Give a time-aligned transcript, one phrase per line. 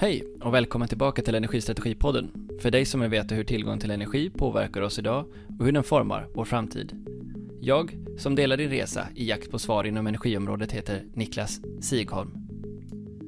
[0.00, 2.48] Hej och välkommen tillbaka till Energistrategipodden.
[2.60, 5.24] För dig som vill veta hur tillgång till energi påverkar oss idag
[5.58, 7.06] och hur den formar vår framtid.
[7.60, 12.30] Jag, som delar din resa i jakt på svar inom energiområdet, heter Niklas Sigholm.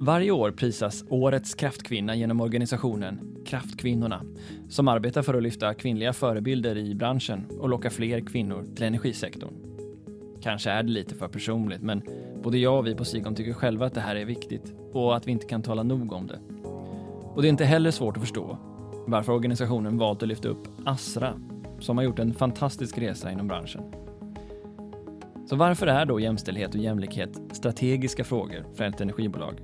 [0.00, 4.22] Varje år prisas Årets kraftkvinna genom organisationen Kraftkvinnorna,
[4.68, 9.54] som arbetar för att lyfta kvinnliga förebilder i branschen och locka fler kvinnor till energisektorn.
[10.42, 12.02] Kanske är det lite för personligt, men
[12.42, 15.26] både jag och vi på Sigholm tycker själva att det här är viktigt och att
[15.26, 16.38] vi inte kan tala nog om det.
[17.34, 18.58] Och det är inte heller svårt att förstå
[19.06, 21.34] varför organisationen valt att lyfta upp Astra,
[21.78, 23.82] som har gjort en fantastisk resa inom branschen.
[25.46, 29.54] Så varför är då jämställdhet och jämlikhet strategiska frågor för ett energibolag?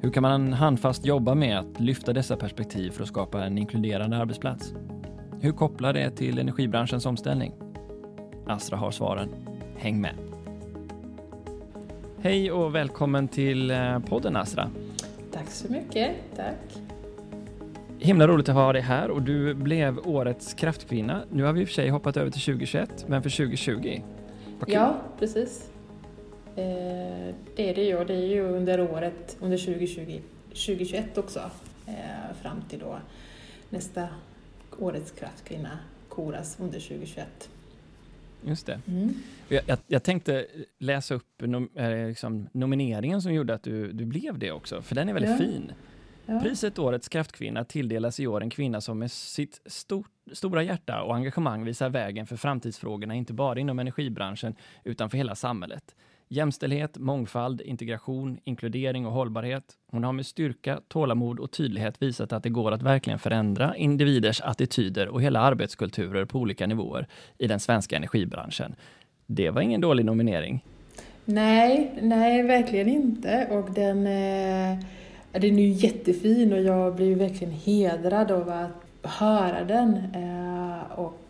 [0.00, 4.16] Hur kan man handfast jobba med att lyfta dessa perspektiv för att skapa en inkluderande
[4.16, 4.74] arbetsplats?
[5.40, 7.52] Hur kopplar det till energibranschens omställning?
[8.46, 9.28] Astra har svaren.
[9.76, 10.14] Häng med!
[12.20, 14.70] Hej och välkommen till eh, podden Astra.
[15.32, 16.16] Tack så mycket.
[16.36, 16.78] Tack.
[17.98, 21.24] Himla roligt att ha dig här och du blev årets kraftkvinna.
[21.30, 24.02] Nu har vi i och för sig hoppat över till 2021, men för 2020.
[24.66, 25.70] Ja, precis.
[26.56, 28.04] Eh, det är det ju.
[28.04, 31.40] Det är ju under året, under 2020, 2021 också,
[31.86, 31.94] eh,
[32.42, 32.98] fram till då
[33.70, 34.08] nästa
[34.78, 37.48] årets kraftkvinna koras under 2021.
[38.46, 38.80] Just det.
[38.86, 39.14] Mm.
[39.48, 40.46] Jag, jag, jag, tänkte
[40.78, 44.94] läsa upp nom, eh, liksom, nomineringen som gjorde att du, du blev det också, för
[44.94, 45.36] den är väldigt ja.
[45.36, 45.72] fin.
[46.26, 46.40] Ja.
[46.40, 51.14] Priset Årets kraftkvinna tilldelas i år en kvinna som med sitt stort, stora hjärta och
[51.14, 55.94] engagemang visar vägen för framtidsfrågorna, inte bara inom energibranschen, utan för hela samhället.
[56.30, 59.64] Jämställdhet, mångfald, integration, inkludering och hållbarhet.
[59.90, 64.40] Hon har med styrka, tålamod och tydlighet visat att det går att verkligen förändra individers
[64.40, 67.06] attityder och hela arbetskulturer på olika nivåer
[67.38, 68.74] i den svenska energibranschen.
[69.26, 70.64] Det var ingen dålig nominering.
[71.24, 73.46] Nej, nej verkligen inte.
[73.50, 74.84] Och den, eh,
[75.32, 79.96] den är ju jättefin och jag blir verkligen hedrad av att höra den.
[80.14, 81.27] Eh, och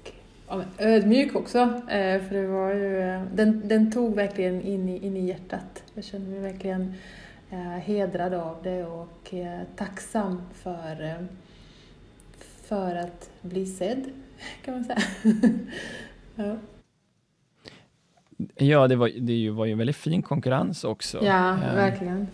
[0.49, 1.59] ja, ödmjuk också,
[1.89, 5.83] eh, för det var ju, eh, den, den tog verkligen in i, in i hjärtat.
[5.95, 6.95] Jag känner mig verkligen
[7.51, 9.35] eh, hedrad av det och
[9.77, 11.27] tacksam för,
[12.63, 14.05] för att bli sedd,
[14.65, 15.03] kan man säga.
[16.35, 16.57] ja.
[18.55, 21.25] Ja, det var, det var ju en väldigt fin konkurrens också.
[21.25, 22.29] Ja, verkligen.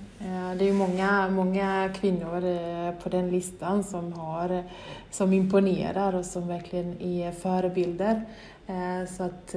[0.58, 4.64] Det är ju många, många kvinnor på den listan som, har,
[5.10, 8.22] som imponerar och som verkligen är förebilder.
[8.66, 9.54] Eh, så att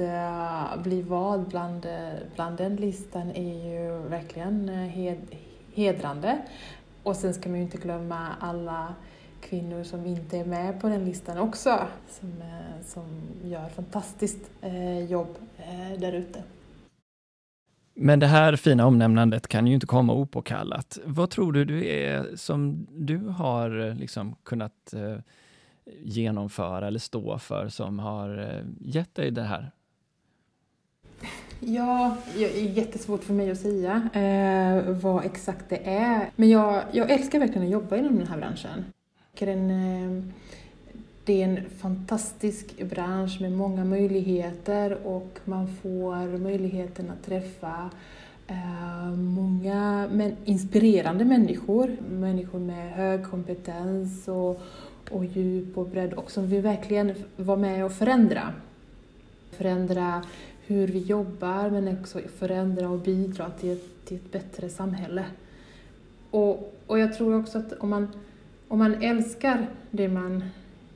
[0.82, 1.86] bli vald bland,
[2.34, 5.18] bland den listan är ju verkligen hed,
[5.74, 6.38] hedrande.
[7.02, 8.94] Och sen ska man ju inte glömma alla
[9.40, 11.78] kvinnor som inte är med på den listan också,
[12.10, 12.32] som,
[12.84, 13.04] som
[13.44, 14.50] gör fantastiskt
[15.08, 15.38] jobb
[15.98, 16.42] där ute.
[18.00, 20.98] Men det här fina omnämnandet kan ju inte komma opåkallat.
[21.04, 25.18] Vad tror du du är som du har liksom kunnat eh,
[26.02, 29.70] genomföra eller stå för som har eh, gett dig det här?
[31.60, 36.30] Ja, det är jättesvårt för mig att säga eh, vad exakt det är.
[36.36, 38.84] Men jag, jag älskar verkligen att jobba inom den här branschen.
[39.38, 40.22] Den, eh,
[41.24, 47.90] det är en fantastisk bransch med många möjligheter och man får möjligheten att träffa
[48.46, 51.96] eh, många men, inspirerande människor.
[52.10, 54.60] Människor med hög kompetens och,
[55.10, 58.52] och djup och bredd och som vill verkligen vara med och förändra.
[59.50, 60.22] Förändra
[60.66, 65.24] hur vi jobbar men också förändra och bidra till ett, till ett bättre samhälle.
[66.30, 68.08] Och, och jag tror också att om man,
[68.68, 70.44] om man älskar det man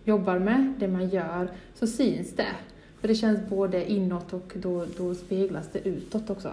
[0.04, 2.52] jobbar med, det man gör, så syns det.
[3.00, 6.52] För det känns både inåt och då, då speglas det utåt också.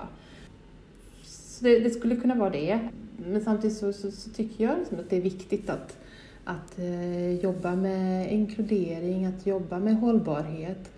[1.23, 2.79] Så det, det skulle kunna vara det.
[3.25, 5.97] Men samtidigt så, så, så tycker jag liksom att det är viktigt att,
[6.43, 10.91] att eh, jobba med inkludering, att jobba med hållbarhet.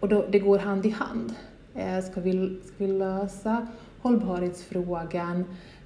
[0.00, 1.34] Och då, det går hand i hand.
[1.74, 3.66] Eh, ska, vi, ska vi lösa
[3.98, 5.44] hållbarhetsfrågan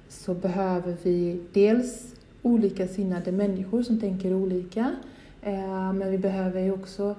[0.09, 4.95] så behöver vi dels olika sinnade människor som tänker olika.
[5.41, 7.15] Eh, men vi behöver ju också,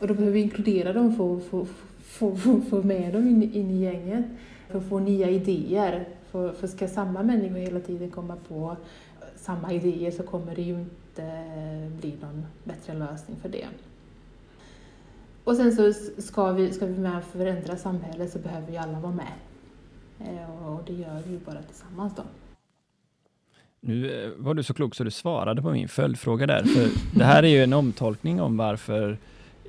[0.00, 1.66] och då behöver vi inkludera dem för att få,
[2.02, 4.24] få, få, få med dem in, in i gänget,
[4.68, 6.08] för att få nya idéer.
[6.30, 8.76] För, för ska samma människor hela tiden komma på
[9.36, 11.44] samma idéer så kommer det ju inte
[12.00, 13.66] bli någon bättre lösning för det.
[15.44, 15.92] Och sen så
[16.22, 19.32] ska vi, ska vi med förändra samhället så behöver ju alla vara med.
[20.20, 22.22] Eh, och det gör vi ju bara tillsammans då.
[23.80, 27.24] Nu eh, var du så klok så du svarade på min följdfråga där, för det
[27.24, 29.18] här är ju en omtolkning om varför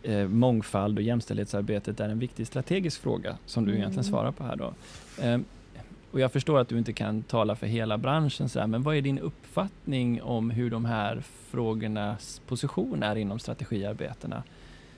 [0.03, 3.81] eh, mångfald och jämställdhetsarbetet är en viktig strategisk fråga som du mm.
[3.81, 4.73] egentligen svarar på här då.
[5.23, 5.39] Eh,
[6.11, 8.95] och jag förstår att du inte kan tala för hela branschen, så här, men vad
[8.95, 14.43] är din uppfattning om hur de här frågornas position är inom strategiarbetena?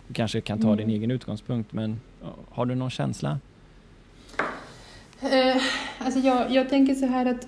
[0.07, 0.77] Du kanske kan ta mm.
[0.77, 1.99] din egen utgångspunkt, men
[2.49, 3.39] har du någon känsla?
[5.21, 5.61] Eh,
[5.99, 7.47] alltså jag, jag tänker så här att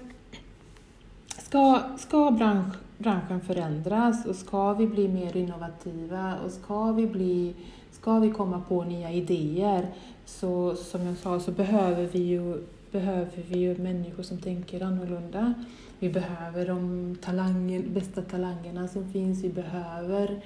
[1.54, 7.54] ska, ska bransch, branschen förändras och ska vi bli mer innovativa och ska vi, bli,
[7.92, 9.88] ska vi komma på nya idéer
[10.26, 15.54] så som jag sa så behöver vi ju, behöver vi ju människor som tänker annorlunda.
[16.00, 19.44] Vi behöver de talangen, bästa talangerna som finns.
[19.44, 20.42] Vi behöver,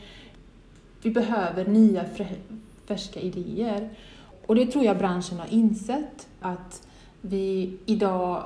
[1.01, 2.05] vi behöver nya
[2.85, 3.89] färska idéer.
[4.45, 6.87] Och det tror jag branschen har insett att
[7.21, 8.43] vi idag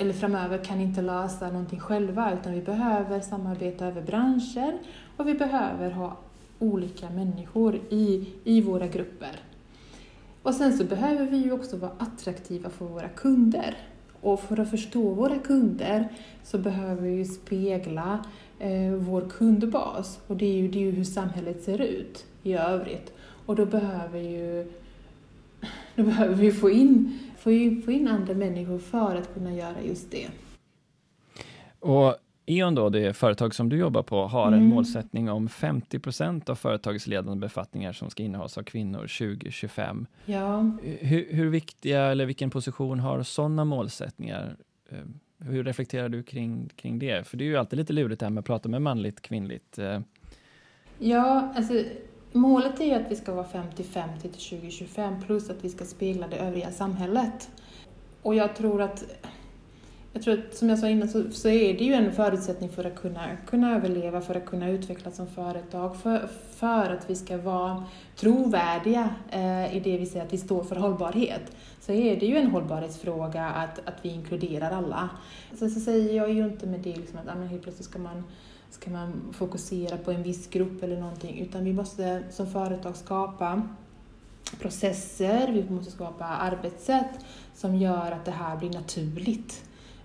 [0.00, 4.78] eller framöver kan inte lösa någonting själva utan vi behöver samarbeta över branscher
[5.16, 6.16] och vi behöver ha
[6.58, 9.40] olika människor i, i våra grupper.
[10.42, 13.76] Och sen så behöver vi ju också vara attraktiva för våra kunder.
[14.20, 16.08] Och för att förstå våra kunder
[16.44, 18.24] så behöver vi ju spegla
[18.58, 22.52] eh, vår kundbas och det är, ju, det är ju hur samhället ser ut i
[22.52, 23.12] övrigt.
[23.46, 24.72] Och då behöver, ju,
[25.96, 29.82] då behöver vi få in få in, få in andra människor för att kunna göra
[29.82, 30.28] just det.
[31.78, 32.16] Och
[32.46, 34.60] E.ON då, det företag som du jobbar på, har mm.
[34.60, 40.06] en målsättning om 50 procent av företagets ledande befattningar som ska innehas av kvinnor 2025.
[40.24, 40.70] Ja.
[40.82, 44.56] Hur, hur viktiga, eller vilken position har sådana målsättningar?
[44.90, 44.98] Eh,
[45.38, 47.26] hur reflekterar du kring, kring det?
[47.26, 49.78] För det är ju alltid lite lurigt det här med att prata med manligt, kvinnligt.
[49.78, 50.00] Eh.
[50.98, 51.74] Ja, alltså
[52.32, 56.28] Målet är ju att vi ska vara 50-50 till 2025 plus att vi ska spegla
[56.28, 57.50] det övriga samhället.
[58.22, 59.04] Och jag tror att,
[60.12, 62.84] jag tror att som jag sa innan så, så är det ju en förutsättning för
[62.84, 67.36] att kunna, kunna överleva, för att kunna utvecklas som företag, för, för att vi ska
[67.36, 67.84] vara
[68.16, 71.56] trovärdiga eh, i det vi säger att vi står för hållbarhet.
[71.80, 75.10] Så är det ju en hållbarhetsfråga att, att vi inkluderar alla.
[75.58, 77.98] Så, så säger jag ju inte med det liksom att ah, men helt plötsligt ska
[77.98, 78.24] man
[78.70, 83.62] ska man fokusera på en viss grupp eller någonting, utan vi måste som företag skapa
[84.60, 87.24] processer, vi måste skapa arbetssätt
[87.54, 89.64] som gör att det här blir naturligt.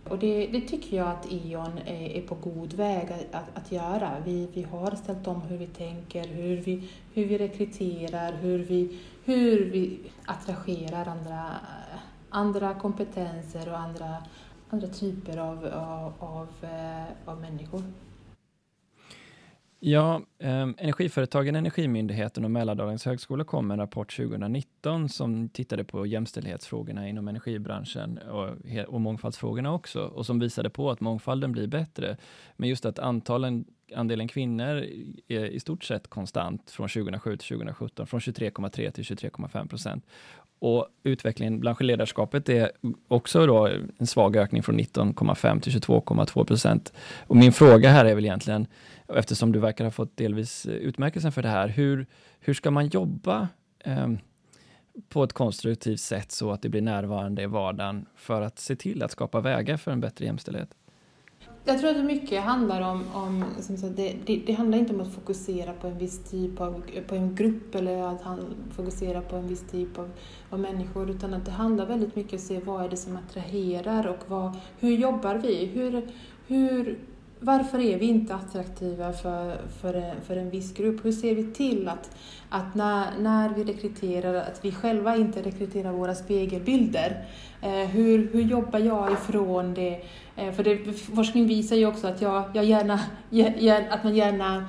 [0.09, 4.11] Och det, det tycker jag att E.ON är, är, på god väg att, att göra.
[4.25, 8.99] Vi, vi har ställt om hur vi tänker, hur vi, hur vi rekryterar, hur vi,
[9.25, 11.45] hur vi attraherar andra,
[12.29, 14.15] andra kompetenser och andra,
[14.69, 17.83] andra typer av, av, av, eh, av människor.
[19.87, 26.05] Ja, eh, Energiföretagen, Energimyndigheten och Mälardalens högskola kom med en rapport 2019 som tittade på
[26.05, 28.49] jämställdhetsfrågorna inom energibranschen och,
[28.87, 32.17] och mångfaldsfrågorna också och som visade på att mångfalden blir bättre.
[32.55, 33.65] Men just att antalen,
[33.95, 34.85] andelen kvinnor
[35.27, 40.05] är i stort sett konstant från 2007 till 2017, från 23,3 till 23,5 procent.
[40.65, 42.71] Och utvecklingen bland ledarskapet är
[43.07, 46.93] också då en svag ökning från 19,5 till 22,2 procent.
[47.27, 48.67] Och min fråga här är väl egentligen,
[49.07, 52.05] eftersom du verkar ha fått delvis utmärkelsen för det här, hur,
[52.39, 53.47] hur ska man jobba
[53.79, 54.09] eh,
[55.09, 59.03] på ett konstruktivt sätt så att det blir närvarande i vardagen för att se till
[59.03, 60.69] att skapa vägar för en bättre jämställdhet?
[61.67, 64.93] Jag tror att det mycket handlar om, om som sagt, det, det, det, handlar inte
[64.93, 68.39] om att fokusera på en viss typ av på en grupp eller att han
[68.75, 70.11] fokusera på en viss typ av,
[70.49, 73.17] av människor utan att det handlar väldigt mycket om att se vad är det som
[73.17, 75.65] attraherar och vad, hur jobbar vi?
[75.65, 76.07] Hur,
[76.47, 76.97] hur,
[77.45, 81.05] varför är vi inte attraktiva för, för, en, för en viss grupp?
[81.05, 82.15] Hur ser vi till att,
[82.49, 87.25] att när, när vi rekryterar, att vi själva inte rekryterar våra spegelbilder?
[87.61, 90.01] Eh, hur, hur jobbar jag ifrån det?
[90.35, 92.99] Eh, för det, forskning visar ju också att, jag, jag gärna,
[93.89, 94.67] att man gärna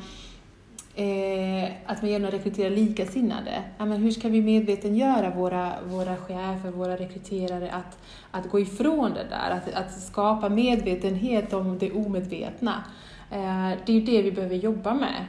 [0.99, 3.63] Eh, att man gärna rekryterar likasinnade.
[3.79, 7.99] Ja, men hur ska vi medvetengöra våra, våra chefer, våra rekryterare att,
[8.31, 12.85] att gå ifrån det där, att, att skapa medvetenhet om det omedvetna.
[13.31, 15.27] Eh, det är ju det vi behöver jobba med.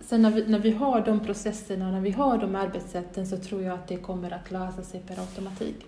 [0.00, 3.62] Sen när vi, när vi har de processerna, när vi har de arbetssätten så tror
[3.62, 5.86] jag att det kommer att lösa sig per automatik.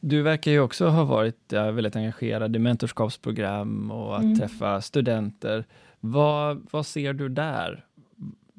[0.00, 4.38] Du verkar ju också ha varit väldigt engagerad i mentorskapsprogram och att mm.
[4.38, 5.64] träffa studenter.
[6.00, 7.84] Vad, vad ser du där?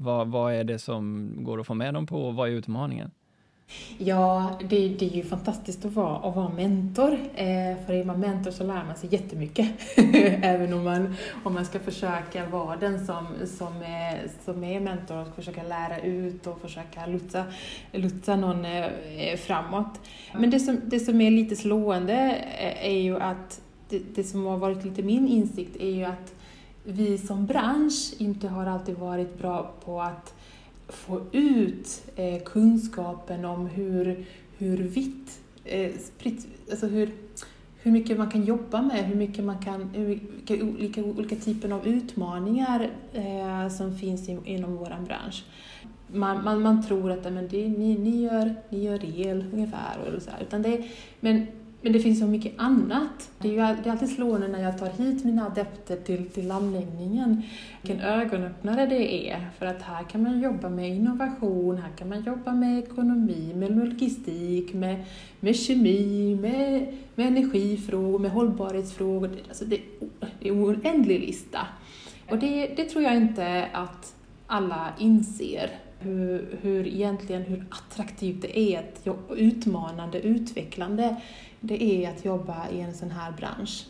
[0.04, 3.12] Vad, vad är det som går att få med dem på och vad är utmaningen?
[3.98, 7.14] Ja, det, det, är ju fantastiskt att vara, att vara mentor.
[7.36, 9.70] Eh, för är man mentor så lär man sig jättemycket.
[10.44, 15.18] Även om man, om man ska försöka vara den som, som, är, som är mentor
[15.18, 17.46] och försöka lära ut och försöka lotsa,
[17.92, 20.00] lotsa någon eh, eh framåt.
[20.34, 24.46] Men det som, det som är lite slående eh, är ju att det, det som
[24.46, 26.34] har varit lite min insikt är ju att
[26.84, 30.34] vi som bransch inte har alltid varit bra på att
[30.88, 34.26] få ut eh, kunskapen om hur,
[34.58, 37.10] hur vitt, eh, spritt, alltså hur,
[37.78, 41.72] hur mycket man kan jobba med, hur mycket man kan, hur mycket olika, olika typer
[41.72, 45.46] av utmaningar eh, som finns inom vår bransch.
[46.08, 50.22] Man, man, man tror att men det, ni, ni, gör, ni gör el ungefär, och
[50.22, 50.42] så här.
[50.42, 50.84] Utan det,
[51.20, 51.48] men
[51.84, 53.32] men det finns så mycket annat.
[53.40, 56.52] Det är ju det är alltid slående när jag tar hit mina adepter till, till
[56.52, 57.42] anläggningen,
[57.82, 59.48] vilken ögonöppnare det är.
[59.60, 63.78] För att här kan man jobba med innovation, här kan man jobba med ekonomi, med
[63.78, 65.06] logistik, med,
[65.40, 69.30] med kemi, med, med energifrågor, med hållbarhetsfrågor.
[69.48, 69.80] Alltså det,
[70.40, 71.60] det är en oändlig lista.
[72.30, 74.16] Och det, det tror jag inte att
[74.48, 81.16] alla inser hur, hur egentligen hur attraktivt det är, att utmanande, utvecklande
[81.66, 83.86] det är att jobba i en sån här bransch.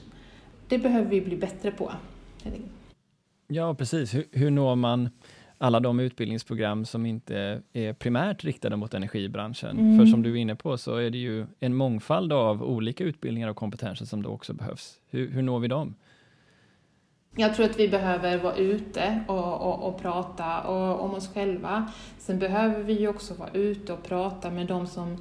[0.67, 1.91] Det behöver vi bli bättre på.
[3.47, 4.13] Ja, precis.
[4.13, 5.09] Hur, hur når man
[5.57, 9.79] alla de utbildningsprogram som inte är primärt riktade mot energibranschen?
[9.79, 9.99] Mm.
[9.99, 13.49] För som du är inne på så är det ju en mångfald av olika utbildningar
[13.49, 14.99] och kompetenser som då också behövs.
[15.09, 15.95] Hur, hur når vi dem?
[17.35, 21.91] Jag tror att vi behöver vara ute och, och, och prata och, om oss själva.
[22.17, 25.17] Sen behöver vi också vara ute och prata med de som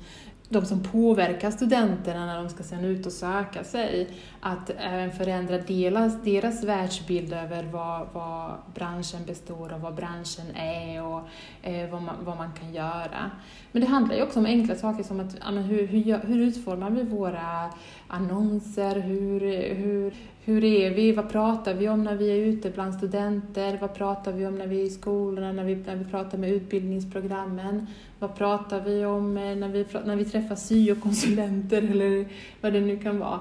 [0.53, 4.09] de som påverkar studenterna när de ska sen ut och söka sig,
[4.41, 11.03] att även förändra deras, deras världsbild över vad, vad branschen består av, vad branschen är
[11.03, 11.21] och
[11.63, 13.31] eh, vad, man, vad man kan göra.
[13.73, 16.91] Men det handlar ju också om enkla saker som att, ja, hur, hur, hur utformar
[16.91, 17.71] vi våra
[18.09, 19.41] annonser, hur,
[19.75, 23.95] hur, hur är vi, vad pratar vi om när vi är ute bland studenter, vad
[23.95, 27.87] pratar vi om när vi är i skolorna, när vi, när vi pratar med utbildningsprogrammen,
[28.19, 32.27] vad pratar vi om eh, när vi, när vi träffar syokonsulenter eller
[32.61, 33.41] vad det nu kan vara.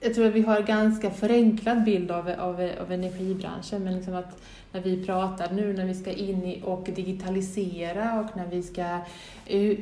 [0.00, 4.14] Jag tror att vi har en ganska förenklad bild av, av, av energibranschen, men liksom
[4.14, 8.62] att när vi pratar nu när vi ska in i och digitalisera och när vi
[8.62, 8.98] ska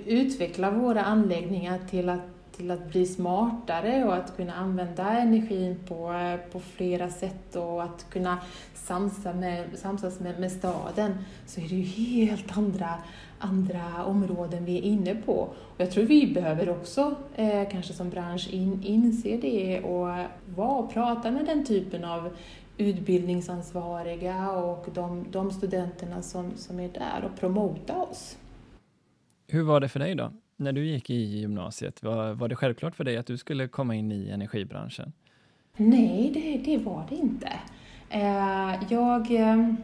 [0.06, 6.14] utveckla våra anläggningar till att till att bli smartare och att kunna använda energin på,
[6.52, 8.38] på flera sätt och att kunna
[8.74, 11.14] samsa med, samsas med, med staden
[11.46, 12.94] så är det ju helt andra,
[13.38, 15.32] andra områden vi är inne på.
[15.58, 20.08] Och jag tror vi behöver också, eh, kanske som bransch, in, inse det och
[20.56, 22.36] vara och prata med den typen av
[22.78, 28.38] utbildningsansvariga och de, de studenterna som, som är där och promota oss.
[29.48, 30.32] Hur var det för dig då?
[30.56, 33.94] När du gick i gymnasiet, var, var det självklart för dig att du skulle komma
[33.94, 35.12] in i energibranschen?
[35.76, 37.52] Nej, det, det var det inte.
[38.10, 39.74] Eh, jag, eh,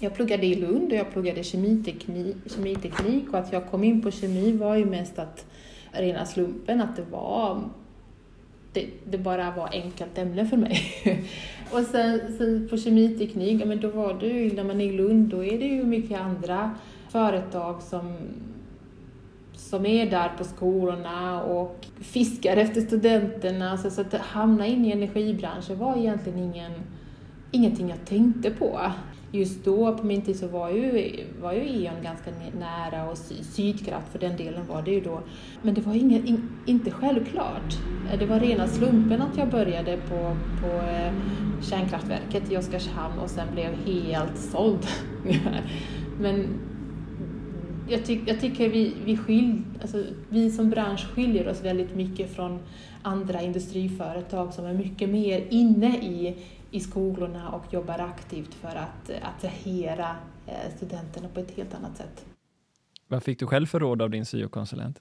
[0.00, 4.10] jag pluggade i Lund och jag pluggade kemiteknik, kemiteknik och att jag kom in på
[4.10, 5.46] kemi var ju mest att
[5.92, 7.60] rena slumpen, att det var
[8.72, 10.80] det, det, bara var enkelt ämne för mig.
[11.72, 14.92] och sen, sen, på kemiteknik, ja, men då var det ju, när man är i
[14.92, 16.74] Lund, då är det ju mycket andra
[17.08, 18.16] företag som
[19.70, 23.76] som är där på skolorna och fiskar efter studenterna.
[23.76, 26.72] Så, så att hamna in i energibranschen var egentligen ingen,
[27.50, 28.80] ingenting jag tänkte på.
[29.32, 31.10] Just då, på min tid, så var ju,
[31.40, 35.20] var ju E.ON ganska nära och Sydkraft för den delen var det ju då.
[35.62, 37.78] Men det var inga, in, inte självklart.
[38.18, 41.12] Det var rena slumpen att jag började på, på eh,
[41.62, 44.86] kärnkraftverket i Oskarshamn och sen blev helt såld.
[46.20, 46.46] Men
[47.88, 52.34] jag, ty jag tycker vi, vi, skil alltså, vi som bransch skiljer oss väldigt mycket
[52.36, 52.58] från
[53.02, 56.36] andra industriföretag som är mycket mer inne i,
[56.70, 60.16] i skolorna och jobbar aktivt för att attrahera
[60.46, 62.24] eh, studenterna på ett helt annat sätt.
[63.08, 65.00] Vad fick du själv för råd av din syokonsulent?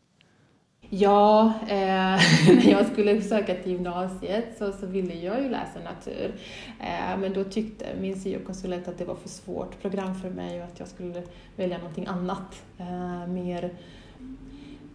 [0.89, 2.20] Ja, eh,
[2.56, 6.36] när jag skulle söka till gymnasiet så, så ville jag ju läsa natur.
[6.79, 10.65] Eh, men då tyckte min syokonsulent att det var för svårt program för mig och
[10.65, 11.24] att jag skulle
[11.56, 12.63] välja någonting annat.
[12.77, 13.74] Eh, mer,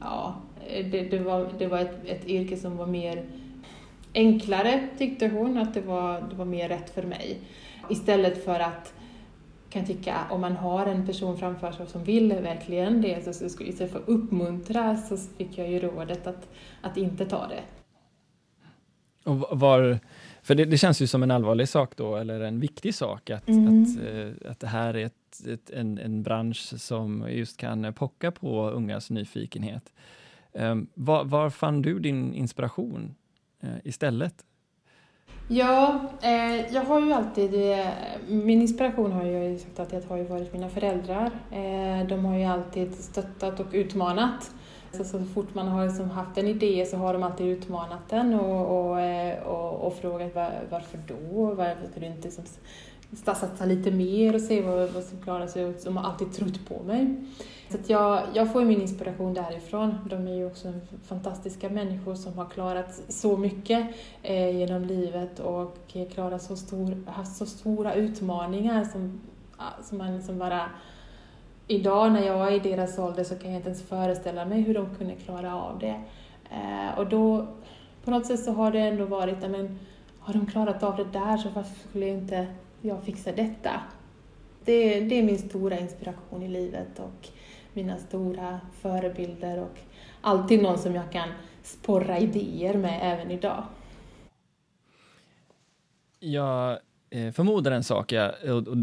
[0.00, 0.34] ja,
[0.66, 3.25] det, det, var, det var ett, ett yrke som var mer
[4.14, 7.38] enklare tyckte hon, att det var, det var mer rätt för mig.
[7.90, 8.94] Istället för att
[9.73, 13.93] kan tycka, om man har en person framför sig som vill verkligen det, så istället
[13.93, 16.49] för att uppmuntra så fick jag ju rådet att,
[16.81, 17.62] att inte ta det.
[19.25, 19.99] Och var,
[20.43, 23.49] för det, det, känns ju som en allvarlig sak då, eller en viktig sak, att,
[23.49, 23.83] mm.
[23.83, 28.31] att, eh, att det här är ett, ett, en, en bransch som just kan pocka
[28.31, 29.93] på ungas nyfikenhet.
[30.52, 33.14] Um, var, var fann du din inspiration
[33.64, 34.45] uh, istället?
[35.49, 37.87] Ja, eh, jag har ju alltid, eh,
[38.28, 41.30] min inspiration har jag ju sagt att det har ju varit mina föräldrar.
[41.50, 44.50] Eh, de har ju alltid stöttat och utmanat.
[44.92, 48.34] Så, så fort man har liksom haft en idé så har de alltid utmanat den
[48.34, 51.54] och, och, eh, och, och frågat var, varför då?
[51.54, 52.44] Varför ska du inte liksom
[53.16, 56.69] satsa lite mer och se vad, vad som klarar sig och som har alltid trott
[56.69, 57.16] på mig.
[57.71, 59.95] Så att jag, jag får min inspiration därifrån.
[60.11, 60.73] De är ju också
[61.07, 63.87] fantastiska människor som har klarat så mycket
[64.23, 69.21] eh, genom livet och eh, klarat så stor, haft så stora utmaningar som,
[69.83, 70.71] som man liksom bara
[71.66, 74.75] Idag när jag är i deras ålder så kan jag inte ens föreställa mig hur
[74.75, 76.00] de kunde klara av det.
[76.50, 77.47] Eh, och då,
[78.04, 79.78] på något sätt så har det ändå varit, men
[80.21, 82.47] har de klarat av det där så varför skulle jag inte
[82.82, 83.80] jag fixa detta?
[84.64, 87.28] Det, det är min stora inspiration i livet och
[87.72, 89.78] mina stora förebilder och
[90.20, 91.28] alltid någon som jag kan
[91.62, 93.64] sporra idéer med även idag.
[96.18, 96.78] Jag
[97.10, 98.32] eh, förmodar en sak, ja,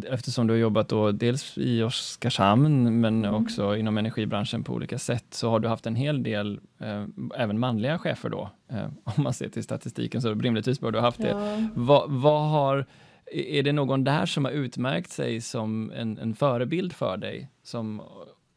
[0.09, 3.35] eftersom du har jobbat då dels i Oskarshamn men mm.
[3.35, 7.59] också inom energibranschen på olika sätt, så har du haft en hel del, eh, även
[7.59, 11.21] manliga chefer då, eh, om man ser till statistiken, så rimligtvis bör du ha haft
[11.21, 11.29] det.
[11.29, 11.67] Ja.
[11.75, 12.85] Vad, vad har,
[13.31, 18.01] är det någon där som har utmärkt sig som en, en förebild för dig, som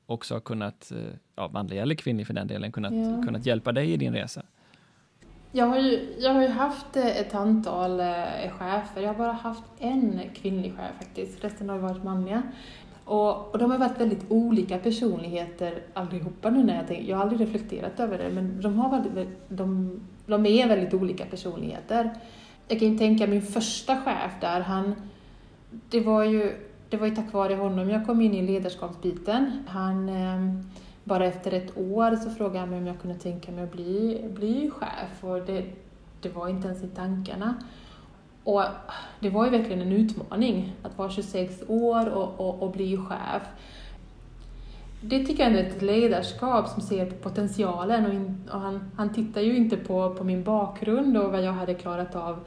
[0.07, 0.99] också har kunnat, eh,
[1.37, 3.23] ja, manlig eller kvinnlig för den delen, kunnat, ja.
[3.25, 4.43] kunnat hjälpa dig i din resa?
[5.53, 8.07] Jag har ju, jag har ju haft eh, ett antal eh,
[8.51, 12.43] chefer, jag har bara haft en kvinnlig chef faktiskt, resten har varit manliga.
[13.05, 17.23] Och, och de har varit väldigt olika personligheter allihopa nu när jag tänker, jag har
[17.23, 22.11] aldrig reflekterat över det, men de, har väldigt, de, de är väldigt olika personligheter.
[22.69, 24.95] Jag kan ju tänka min första chef där, han,
[25.89, 29.63] det var ju det var ju tack vare honom jag kom in i ledarskapsbiten.
[29.67, 30.63] Han, ehm,
[31.05, 34.25] bara efter ett år så frågade han mig om jag kunde tänka mig att bli,
[34.35, 35.65] bli chef och det,
[36.21, 37.55] det var inte ens i tankarna.
[38.45, 38.63] Och
[39.21, 43.43] det var ju verkligen en utmaning att vara 26 år och, och, och bli chef.
[45.05, 49.13] Det tycker jag är ett ledarskap som ser på potentialen och, in, och han, han
[49.13, 52.39] tittar ju inte på, på min bakgrund och vad jag hade klarat av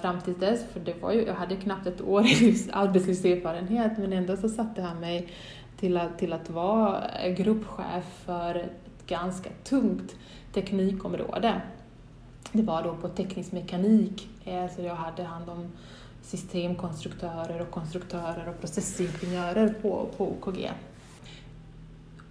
[0.00, 4.12] fram till dess, för det var ju, jag hade knappt ett år i arbetslivserfarenhet, men
[4.12, 5.28] ändå så satte han mig
[5.76, 7.04] till att, till att vara
[7.36, 10.16] gruppchef för ett ganska tungt
[10.52, 11.60] teknikområde.
[12.52, 15.72] Det var då på teknisk mekanik, eh, så jag hade hand om
[16.22, 20.70] systemkonstruktörer och konstruktörer och processingenjörer på, på OKG.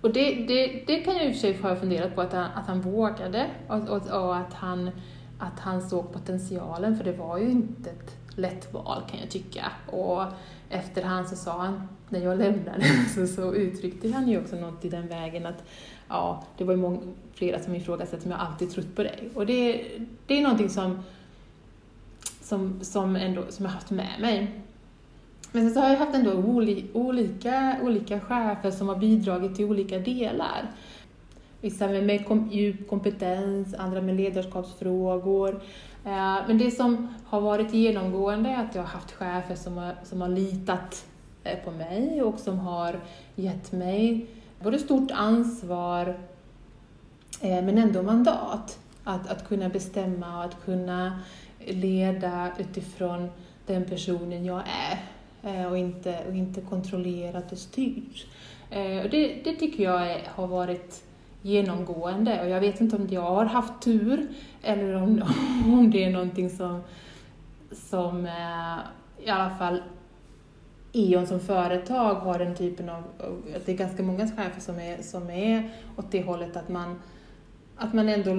[0.03, 2.51] Och det, det, det kan jag i och för sig ha funderat på, att han,
[2.55, 4.91] att han vågade och, och, och att han
[5.39, 9.71] att han såg potentialen, för det var ju inte ett lätt val kan jag tycka.
[9.87, 10.23] Och
[10.69, 12.85] efterhand så sa han, när jag lämnade,
[13.15, 15.63] så, så uttryckte han ju också något i den vägen att
[16.09, 16.99] ja, det var ju många,
[17.33, 19.29] flera som ifrågasatte om jag alltid trott på dig.
[19.33, 19.85] Och det,
[20.27, 21.03] det är någonting som,
[22.41, 24.62] som, som, ändå, som jag haft med mig.
[25.55, 26.33] Men sen så har jag haft ändå
[26.93, 30.71] olika, olika chefer som har bidragit till olika delar.
[31.61, 35.61] Vissa med kom, djup kompetens, andra med ledarskapsfrågor.
[36.05, 39.95] Eh, men det som har varit genomgående är att jag har haft chefer som har,
[40.03, 41.05] som har litat
[41.43, 42.99] eh, på mig och som har
[43.35, 44.27] gett mig
[44.63, 46.07] både stort ansvar
[47.41, 51.19] eh, men ändå mandat att, att kunna bestämma och att kunna
[51.67, 53.29] leda utifrån
[53.65, 55.12] den personen jag är
[55.43, 58.27] Eh, och inte, och inte kontrollerat eh, och styrt.
[59.11, 61.03] Det, det tycker jag är, har varit
[61.41, 64.27] genomgående och jag vet inte om jag har haft tur
[64.61, 65.23] eller om,
[65.65, 66.81] om det är någonting som,
[67.71, 68.77] som eh,
[69.25, 69.81] i alla fall
[70.93, 73.03] E.ON som företag har den typen av,
[73.65, 76.99] det är ganska många chefer som är, som är åt det hållet att man,
[77.75, 78.33] att man ändå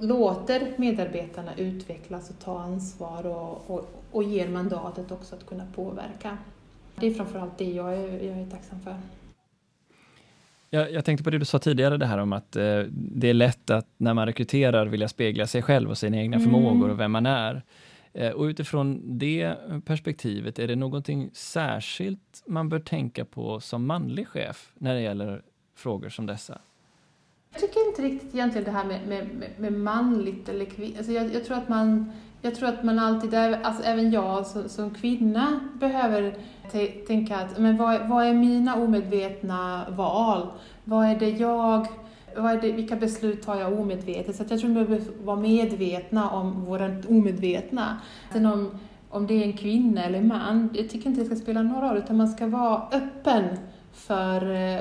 [0.00, 6.38] låter medarbetarna utvecklas och ta ansvar och, och, och ger mandatet också att kunna påverka.
[7.00, 8.96] Det är framförallt det jag är, jag är tacksam för.
[10.70, 13.34] Jag, jag, tänkte på det du sa tidigare, det här om att eh, det är
[13.34, 16.50] lätt att när man rekryterar vilja spegla sig själv och sina egna mm.
[16.50, 17.62] förmågor och vem man är.
[18.12, 24.28] Eh, och utifrån det perspektivet, är det någonting särskilt man bör tänka på som manlig
[24.28, 25.42] chef när det gäller
[25.74, 26.60] frågor som dessa?
[27.52, 30.98] Jag tycker inte riktigt egentligen det här med, med, med manligt eller kvinnligt.
[30.98, 34.68] Alltså jag, jag, tror att man, jag tror att man alltid, alltså även jag som,
[34.68, 36.34] som kvinna, behöver
[37.06, 40.46] tänka att men vad, vad är mina omedvetna val?
[40.84, 41.86] Vad är det jag
[42.36, 44.36] vad är det, vilka beslut tar jag omedvetet?
[44.36, 47.96] Så jag tror vi behöver vara medvetna om våra omedvetna.
[48.32, 48.70] Sen om,
[49.10, 51.96] om det är en kvinna eller man, jag tycker inte det ska spela någon roll,
[51.96, 53.44] utan man ska vara öppen
[53.92, 54.80] för eh,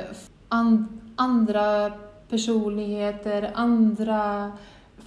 [0.50, 1.92] and, andra
[2.30, 4.52] personligheter, andra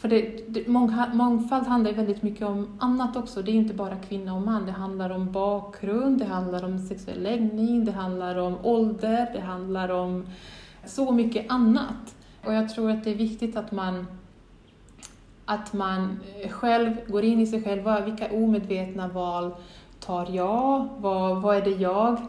[0.03, 0.69] för det, det,
[1.13, 3.43] mångfald handlar ju väldigt mycket om annat också.
[3.43, 4.67] Det är inte bara kvinna och man.
[4.67, 9.89] Det handlar om bakgrund, det handlar om sexuell läggning, det handlar om ålder, det handlar
[9.89, 10.27] om
[10.87, 12.15] så mycket annat.
[12.45, 14.07] Och jag tror att det är viktigt att man,
[15.45, 18.05] att man själv går in i sig själv.
[18.05, 19.55] Vilka omedvetna val
[20.01, 20.89] tar jag?
[20.99, 22.21] Vad, vad är det jag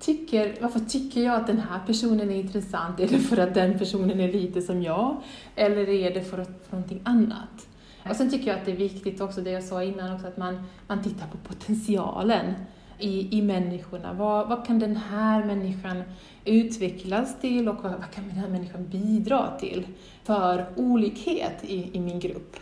[0.00, 0.56] tycker?
[0.60, 3.00] Varför tycker jag att den här personen är intressant?
[3.00, 5.16] Är det för att den personen är lite som jag?
[5.56, 7.66] Eller är det för, att, för någonting annat?
[8.08, 10.36] Och sen tycker jag att det är viktigt också, det jag sa innan också, att
[10.36, 12.54] man, man tittar på potentialen
[12.98, 14.12] i, i människorna.
[14.12, 16.02] Vad, vad kan den här människan
[16.44, 19.86] utvecklas till och vad, vad kan den här människan bidra till
[20.24, 22.56] för olikhet i, i min grupp?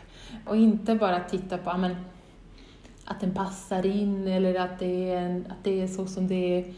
[0.47, 1.97] Och inte bara titta på amen,
[3.05, 6.59] att den passar in eller att det är, en, att det är så som det
[6.59, 6.75] är,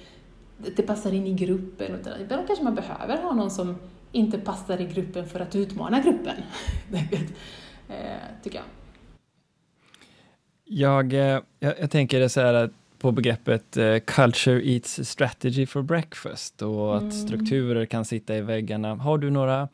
[0.77, 1.99] det passar in i gruppen.
[2.21, 3.77] Ibland kanske man behöver ha någon som
[4.13, 6.37] inte passar i gruppen för att utmana gruppen.
[7.89, 8.67] Eh, tycker jag.
[10.65, 16.63] Jag, eh, jag, jag tänker så här på begreppet uh, “culture eats strategy for breakfast”
[16.63, 17.09] och mm.
[17.09, 18.95] att strukturer kan sitta i väggarna.
[18.95, 19.69] Har du några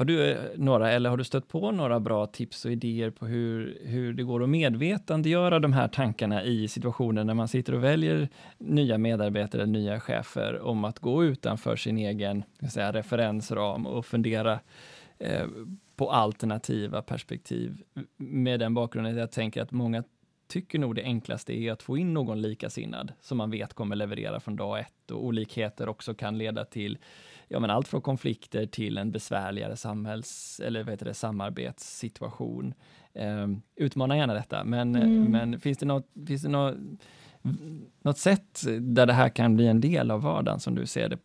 [0.00, 3.26] har du eh, några, eller har du stött på några bra tips och idéer på
[3.26, 7.84] hur, hur det går att medvetandegöra de här tankarna i situationer när man sitter och
[7.84, 14.60] väljer nya medarbetare, nya chefer, om att gå utanför sin egen säga, referensram och fundera
[15.18, 15.46] eh,
[15.96, 17.82] på alternativa perspektiv.
[18.16, 20.04] Med den bakgrunden att jag tänker att många
[20.48, 24.40] tycker nog det enklaste är att få in någon likasinnad som man vet kommer leverera
[24.40, 26.98] från dag ett och olikheter också kan leda till
[27.52, 32.74] ja, men allt från konflikter till en besvärligare samhälls eller vad heter det, samarbetssituation.
[33.14, 35.24] Eh, utmana gärna detta, men, mm.
[35.24, 36.74] men finns det, något, finns det något,
[38.02, 41.18] något sätt där det här kan bli en del av vardagen som du ser det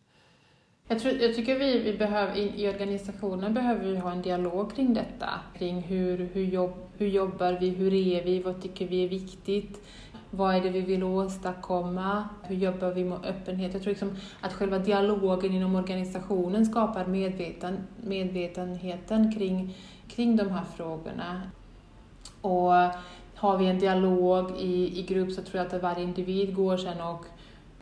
[0.88, 4.94] jag, tror, jag tycker vi, vi behöver, i, organisationen behöver vi ha en dialog kring
[4.94, 5.28] detta.
[5.58, 9.80] Kring hur, hur, jobb, hur jobbar vi, hur är vi, vad tycker vi är viktigt?
[10.30, 12.28] Vad är det vi vill åstadkomma?
[12.42, 13.72] Hur jobbar vi med öppenhet?
[13.72, 19.76] Jag tror liksom att själva dialogen inom organisationen skapar medveten, medvetenheten kring,
[20.08, 21.42] kring de här frågorna.
[22.40, 22.72] Och
[23.34, 27.00] har vi en dialog i, i grupp så tror jag att varje individ går sen
[27.00, 27.24] och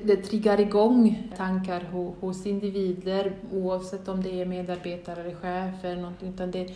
[0.02, 1.80] det triggar igång tankar
[2.20, 6.28] hos individer oavsett om det är medarbetare eller chefer eller någonting.
[6.28, 6.70] Utan det,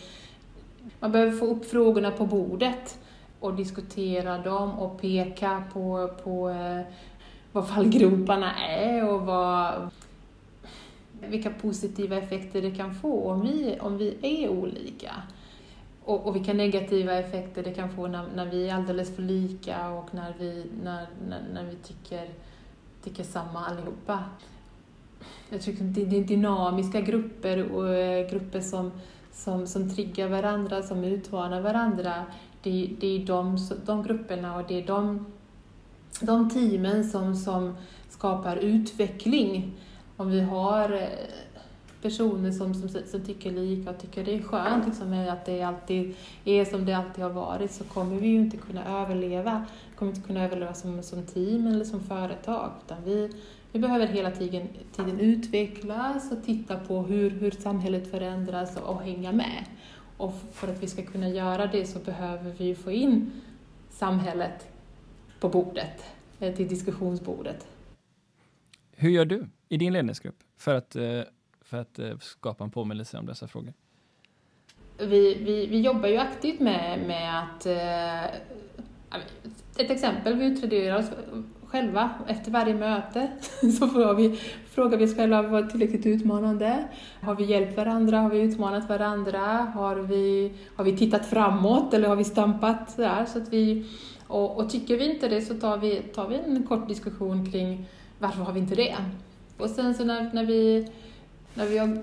[1.00, 2.98] man behöver få upp frågorna på bordet
[3.40, 6.81] och diskutera dem och peka på, på eh,
[7.53, 9.90] vad fallgroparna är och vad,
[11.20, 15.12] vilka positiva effekter det kan få om vi, om vi är olika.
[16.05, 19.90] Och, och vilka negativa effekter det kan få när, när vi är alldeles för lika
[19.90, 22.29] och när vi, när, när, när vi tycker
[23.05, 24.24] tycker samma allihopa.
[25.51, 28.92] Jag tycker det är dynamiska grupper och eh, grupper som,
[29.33, 32.24] som, som triggar varandra, som utmanar varandra.
[32.62, 35.27] Det, det är de, de grupperna och det är de,
[36.21, 37.77] de teamen som, som
[38.09, 39.73] skapar utveckling.
[40.16, 41.09] Om vi har eh,
[42.03, 46.14] personer som, som, som tycker lika och tycker det är skönt liksom, att det alltid
[46.44, 49.64] är som det alltid har varit så kommer vi ju inte kunna överleva.
[49.90, 52.71] Vi kommer inte kunna överleva som, som team eller som företag.
[52.85, 53.33] Utan vi,
[53.73, 59.03] vi behöver hela tiden, tiden utvecklas och titta på hur, hur samhället förändras och, och
[59.03, 59.64] hänga med.
[60.18, 63.31] Och för att vi ska kunna göra det så behöver vi få in
[63.90, 64.66] samhället
[65.40, 66.04] på bordet,
[66.40, 67.66] eh, till diskussionsbordet.
[68.92, 71.20] Hur gör du i din ledningsgrupp för att eh,
[71.61, 73.72] för att eh, skapa en påminnelse om dessa frågor?
[74.98, 77.66] Vi, vi, vi jobbar ju aktivt med, med att...
[79.76, 81.11] Ett exempel, vi utvärderar oss
[81.68, 83.28] själva efter varje möte.
[83.78, 86.85] Så frågar vi, frågar vi oss själva, var tillräckligt utmanande?
[87.22, 88.18] Har vi hjälpt varandra?
[88.20, 89.40] Har vi utmanat varandra?
[89.74, 92.96] Har vi, har vi tittat framåt eller har vi stampat?
[92.96, 93.87] Där, så att vi,
[94.26, 97.87] och, och tycker vi inte det så tar vi, tar vi en kort diskussion kring
[98.18, 98.96] varför har vi inte det?
[99.59, 100.88] Och sen så när, när vi
[101.54, 102.02] när vi har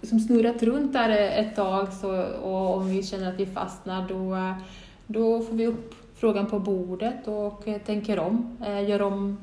[0.00, 4.54] liksom snurrat runt där ett tag så, och om vi känner att vi fastnar då,
[5.06, 8.58] då får vi upp frågan på bordet och eh, tänker om.
[8.66, 9.38] Eh, gör om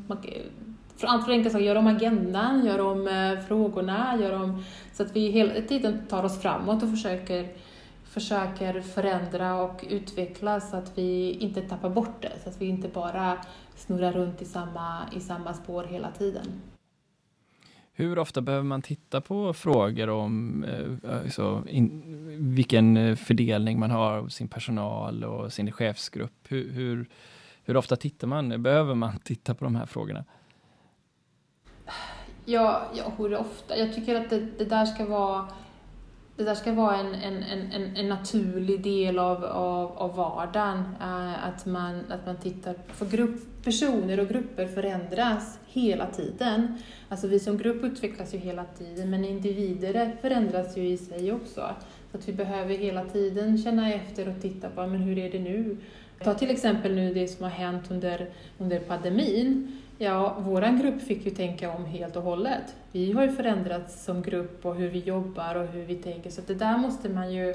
[1.02, 5.16] allt för enkla saker, gör om agendan, gör om eh, frågorna, gör om, så att
[5.16, 7.48] vi hela tiden tar oss framåt och försöker,
[8.04, 12.88] försöker förändra och utveckla så att vi inte tappar bort det, så att vi inte
[12.88, 13.38] bara
[13.76, 16.62] snurrar runt i samma, i samma spår hela tiden.
[17.96, 22.02] Hur ofta behöver man titta på frågor om eh, alltså, in,
[22.56, 26.48] vilken eh, fördelning man har av sin personal och sin chefsgrupp?
[26.48, 27.10] Hur, hur,
[27.64, 28.64] hur ofta tittar man?
[28.64, 30.26] Behöver man titta på de här frågorna?
[32.46, 33.78] Ja, ja hur ofta?
[33.78, 35.48] Jag tycker att det, det där ska vara
[36.36, 40.78] det där ska vara en, en, en, en naturlig del av, av, av vardagen.
[41.02, 46.78] Eh, att, man, att man tittar, på grupp, personer och grupper förändras hela tiden.
[47.10, 51.70] Alltså vi som grupp utvecklas ju hela tiden, men individer förändras ju i sig också.
[52.12, 55.40] Så att vi behöver hela tiden känna efter och titta på, men hur är det
[55.40, 55.78] nu?
[56.24, 59.80] Ta till exempel nu det som har hänt under, under pandemin.
[60.04, 62.76] Ja, vår grupp fick ju tänka om helt och hållet.
[62.92, 66.42] Vi har ju förändrats som grupp och hur vi jobbar och hur vi tänker, så
[66.48, 67.54] det där måste man ju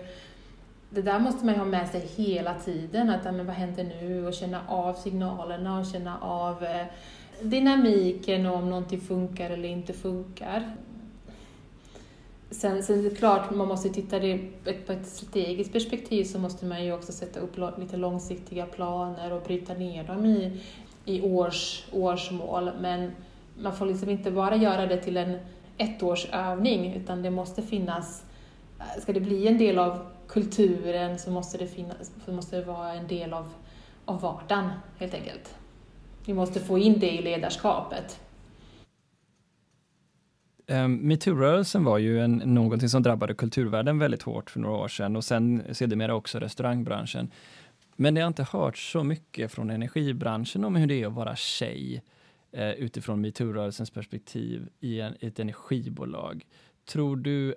[0.91, 4.27] det där måste man ju ha med sig hela tiden, att men vad händer nu?
[4.27, 6.87] Och känna av signalerna och känna av eh,
[7.43, 10.77] dynamiken och om någonting funkar eller inte funkar.
[12.51, 14.39] Sen, sen är det klart, man måste titta det
[14.87, 19.43] på ett strategiskt perspektiv så måste man ju också sätta upp lite långsiktiga planer och
[19.43, 20.61] bryta ner dem i,
[21.09, 22.71] i års, årsmål.
[22.81, 23.13] Men
[23.63, 25.39] man får liksom inte bara göra det till en
[25.79, 28.25] ettårsövning utan det måste finnas,
[28.79, 32.65] eh, ska det bli en del av kulturen så måste det, finnas, så måste det
[32.65, 33.49] vara en del av,
[34.05, 35.55] av vardagen helt enkelt.
[36.27, 38.21] Vi måste få in det i ledarskapet.
[40.67, 45.17] Ehm, metoo-rörelsen var ju en, någonting som drabbade kulturvärlden väldigt hårt för några år sedan
[45.17, 47.31] och sen sedermera också restaurangbranschen.
[48.01, 51.37] Men det har inte hört så mycket från energibranschen om hur det är att vara
[51.37, 52.03] tjej
[52.53, 56.47] eh, utifrån metoo-rörelsens perspektiv i, en, i ett energibolag.
[56.85, 57.55] Tror du,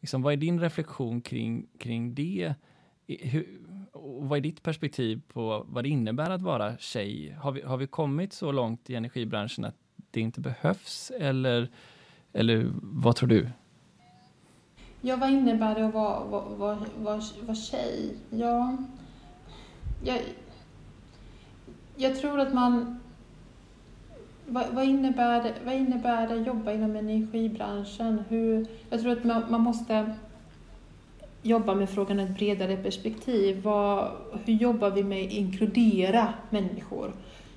[0.00, 2.54] liksom, vad är din reflektion kring, kring det?
[3.06, 3.60] Hur,
[4.20, 7.36] vad är ditt perspektiv på vad det innebär att vara tjej?
[7.40, 9.76] Har vi, har vi kommit så långt i energibranschen att
[10.10, 11.12] det inte behövs?
[11.18, 11.68] Eller,
[12.32, 13.48] eller vad tror du?
[15.00, 18.16] Ja, vad innebär det att vara, vara, vara, vara, vara tjej?
[18.30, 18.76] Ja,
[20.04, 20.18] jag,
[21.96, 23.00] jag tror att man...
[24.50, 28.22] Vad, vad, innebär det, vad innebär det att jobba inom energibranschen?
[28.28, 30.14] Hur, jag tror att man, man måste
[31.42, 33.62] jobba med frågan i ett bredare perspektiv.
[33.62, 34.10] Vad,
[34.44, 37.12] hur jobbar vi med att inkludera människor?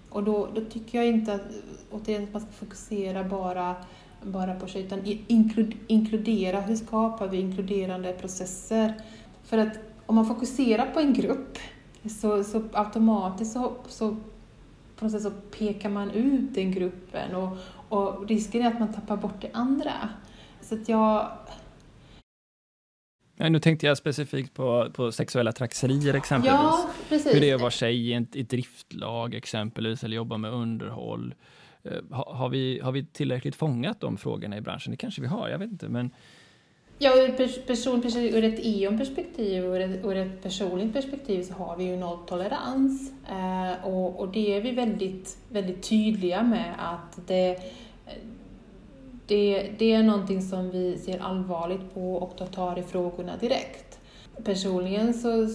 [0.10, 1.48] Och då, då tycker jag inte att,
[1.92, 3.76] återigen, att man ska fokusera bara,
[4.24, 5.00] bara på sig, utan
[5.88, 8.94] inkludera, hur skapar vi inkluderande processer?
[9.44, 11.58] För att om man fokuserar på en grupp
[12.10, 14.18] så, så automatiskt så, så,
[14.96, 17.58] på något sätt så pekar man ut den gruppen och,
[17.90, 20.10] och risken är att man tappar bort det andra.
[20.62, 21.32] Så att jag,
[23.36, 26.60] Ja, nu tänkte jag specifikt på, på sexuella trakasserier exempelvis.
[26.60, 27.36] Ja, precis.
[27.36, 31.34] Hur det är att vara tjej i ett, ett driftlag exempelvis, eller jobba med underhåll.
[31.86, 34.92] Uh, ha, har, vi, har vi tillräckligt fångat de frågorna i branschen?
[34.92, 35.90] Det kanske vi har, jag vet inte.
[35.90, 36.12] Men...
[37.04, 41.84] Ja, ur, person, ur ett EON-perspektiv och ur, ur ett personligt perspektiv så har vi
[41.84, 43.12] ju nolltolerans.
[43.30, 47.60] Eh, och, och det är vi väldigt, väldigt tydliga med att det
[49.28, 54.00] det, det är någonting som vi ser allvarligt på och tar tag i frågorna direkt.
[54.44, 55.48] Personligen så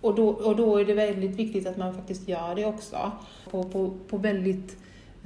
[0.00, 3.12] och då, och då är det väldigt viktigt att man faktiskt gör det också.
[3.50, 4.76] På, på, på väldigt,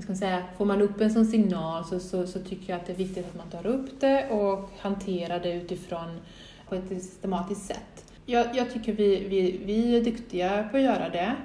[0.03, 2.87] ska man säga, får man upp en sån signal så, så, så, tycker jag att
[2.87, 6.21] det är viktigt att man tar upp det och hanterar det utifrån
[6.69, 8.13] på ett systematiskt sätt.
[8.27, 11.37] Jag, jag tycker vi, vi, vi är duktiga på att göra det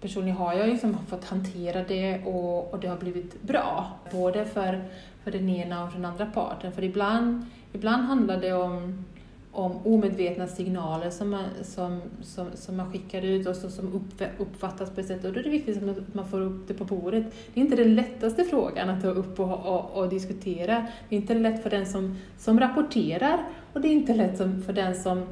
[0.00, 3.86] personligen har jag liksom fått hantera det och, och det har blivit bra.
[4.12, 4.84] Både för,
[5.24, 6.72] för den ena och den andra parten.
[6.72, 9.04] För ibland, ibland handlar det om,
[9.52, 14.90] om omedvetna signaler som man, som, som, som man skickar ut och som upp, uppfattas
[14.90, 15.24] på ett sätt.
[15.24, 17.24] Och då är det viktigt att man får upp det på bordet.
[17.54, 20.86] Det är inte den lättaste frågan att ta upp och, och, och diskutera.
[21.08, 24.72] Det är inte lätt för den som, som rapporterar och det är inte lätt för
[24.72, 25.26] den som,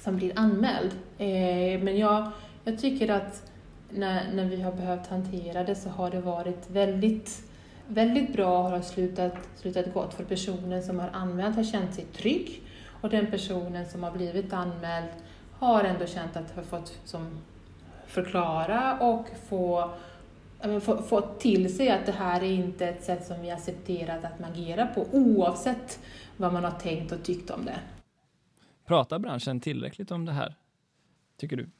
[0.00, 0.90] som blir anmäld.
[1.18, 2.30] Eh, men jag,
[2.64, 3.50] jag tycker att
[3.90, 7.42] när, när vi har behövt hantera det så har det varit väldigt,
[7.88, 12.04] väldigt bra och har slutat, slutat gott för personen som har anmält har känt sig
[12.04, 12.62] trygg
[13.00, 15.08] och den personen som har blivit anmäld
[15.52, 17.38] har ändå känt att har fått som
[18.06, 19.90] förklara och få
[20.80, 24.38] få, få till sig att det här är inte ett sätt som vi accepterat att
[24.38, 26.00] man agerar på oavsett
[26.36, 27.80] vad man har tänkt och tyckt om det.
[28.86, 30.54] Pratar branschen tillräckligt om det här,
[31.36, 31.70] tycker du?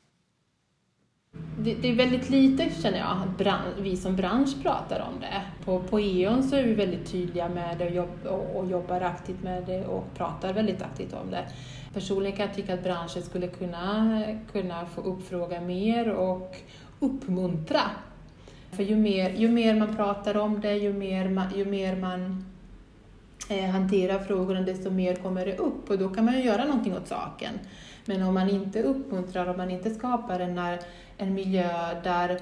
[1.59, 5.43] Det, det, är väldigt lite, känner jag, att vi som bransch pratar om det.
[5.65, 9.01] På, på E.ON så är vi väldigt tydliga med det och, jobb, och, och, jobbar
[9.01, 11.45] aktivt med det och pratar väldigt aktivt om det.
[11.95, 16.57] Personligen kan jag tycka att branschen skulle kunna, kunna få uppfråga mer och
[17.01, 17.81] uppmuntra.
[18.71, 22.45] För ju mer, ju mer man pratar om det, ju mer man, ju mer man
[23.51, 26.97] eh, hanterar frågorna, desto mer kommer det upp och då kan man ju göra någonting
[26.97, 27.55] åt saken.
[28.09, 30.61] Men om man inte uppmuntrar, om man inte skapar en,
[31.17, 32.41] en miljö där,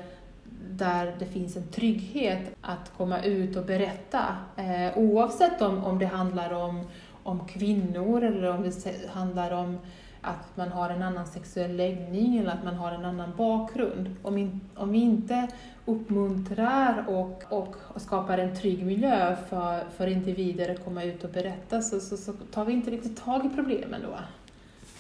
[0.71, 6.07] där det finns en trygghet att komma ut och berätta, eh, oavsett om, om det
[6.07, 6.87] handlar om,
[7.23, 9.79] om kvinnor eller om det handlar om
[10.21, 14.17] att man har en annan sexuell läggning eller att man har en annan bakgrund.
[14.23, 15.49] Om, in, om vi inte
[15.85, 21.31] uppmuntrar och, och, och, skapar en trygg miljö för, för individer att komma ut och
[21.31, 24.19] berätta så, så, så tar vi inte riktigt tag i problemen då,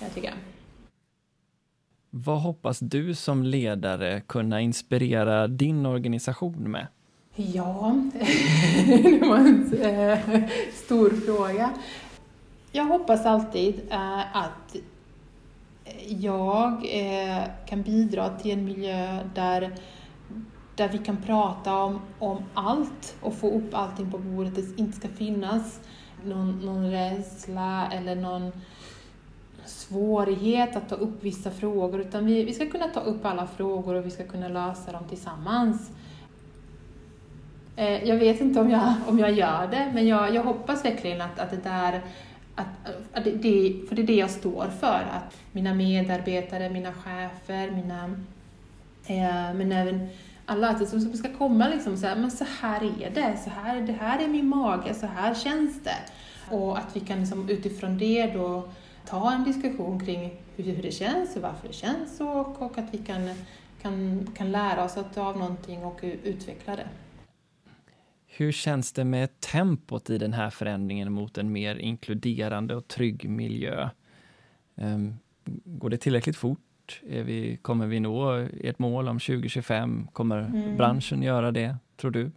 [0.00, 0.34] jag tycker
[2.10, 6.86] vad hoppas du som ledare kunna inspirera din organisation med?
[7.36, 7.96] Ja,
[9.02, 10.48] det var en eh,
[10.84, 11.70] stor fråga.
[12.72, 14.76] Jag hoppas alltid eh, att
[16.08, 19.74] jag eh, kan bidra till en miljö där,
[20.74, 24.54] där vi kan prata om, om allt och få upp allting på bordet.
[24.54, 25.80] Det inte ska finnas
[26.24, 28.52] någon, någon rädsla eller någon
[29.88, 33.94] svårighet att ta upp vissa frågor, utan vi, vi ska kunna ta upp alla frågor
[33.94, 35.90] och vi ska kunna lösa dem tillsammans.
[37.76, 41.20] Eh, jag vet inte om jag, om jag gör det, men jag, jag hoppas verkligen
[41.20, 42.02] att, att det där
[42.54, 42.66] att,
[43.12, 48.04] att det, för det är det jag står för, att mina medarbetare, mina chefer, mina,
[49.06, 50.08] eh, men även
[50.46, 53.80] alla att som ska komma liksom så här, men så här är det, så här,
[53.80, 55.96] det här är min mage, så här känns det.
[56.56, 58.68] Och att vi kan liksom utifrån det då
[59.06, 62.98] ta en diskussion kring hur, det känns och varför det känns och, och att vi
[62.98, 63.30] kan,
[63.82, 66.88] kan, kan lära oss att av någonting och utveckla det.
[68.26, 73.30] Hur känns det med tempot i den här förändringen mot en mer inkluderande och trygg
[73.30, 73.88] miljö?
[74.76, 75.14] Ehm,
[75.64, 77.00] går det tillräckligt fort?
[77.02, 80.08] Vi, kommer vi nå ert mål om 2025?
[80.12, 80.76] Kommer mm.
[80.76, 82.30] branschen göra det, tror du?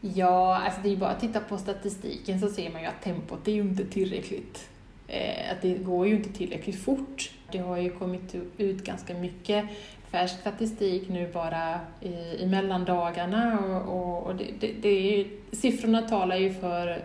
[0.00, 3.48] Ja, alltså det är bara att titta på statistiken så ser man ju att tempot
[3.48, 4.70] är ju inte tillräckligt.
[5.14, 7.30] Eh, att det går ju inte tillräckligt fort.
[7.52, 9.64] Det har ju kommit ut ganska mycket
[10.10, 16.02] färsk statistik nu bara i, i mellandagarna och, och, och det, det, det är, siffrorna
[16.02, 17.04] talar ju för,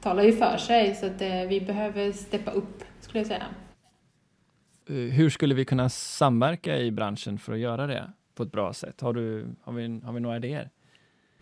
[0.00, 3.46] talar ju för sig så att det, eh, vi behöver steppa upp skulle jag säga.
[4.88, 8.72] Eh, hur skulle vi kunna samverka i branschen för att göra det på ett bra
[8.72, 9.00] sätt?
[9.00, 10.70] Har, du, har, vi, har vi några idéer?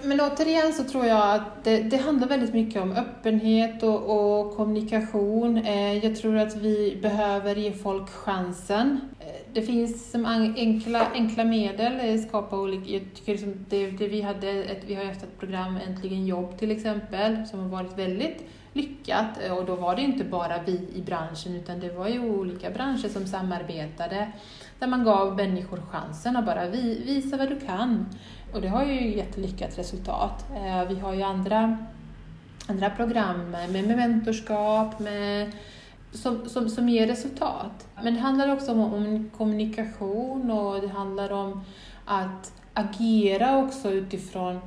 [0.05, 4.57] Men återigen så tror jag att det, det handlar väldigt mycket om öppenhet och, och
[4.57, 5.59] kommunikation.
[5.59, 9.01] Eh, jag tror att vi behöver ge folk chansen.
[9.21, 14.21] Eh, det finns som enkla, enkla medel, skapa olika, jag tycker liksom det, det vi
[14.21, 18.45] hade, ett, vi har haft ett program, Äntligen jobb till exempel, som har varit väldigt
[18.73, 22.21] lyckat eh, och då var det inte bara vi i branschen utan det var ju
[22.21, 24.33] olika branscher som samarbetade
[24.79, 28.07] där man gav människor chansen att bara visa vad du kan.
[28.53, 30.47] Och det har ju gett lyckat resultat.
[30.55, 31.79] Eh, vi har ju andra,
[32.67, 35.53] andra program med, med mentorskap, med,
[36.13, 37.87] som, som, som ger resultat.
[38.03, 41.65] Men det handlar också om, om kommunikation och det handlar om
[42.05, 44.61] att agera också utifrån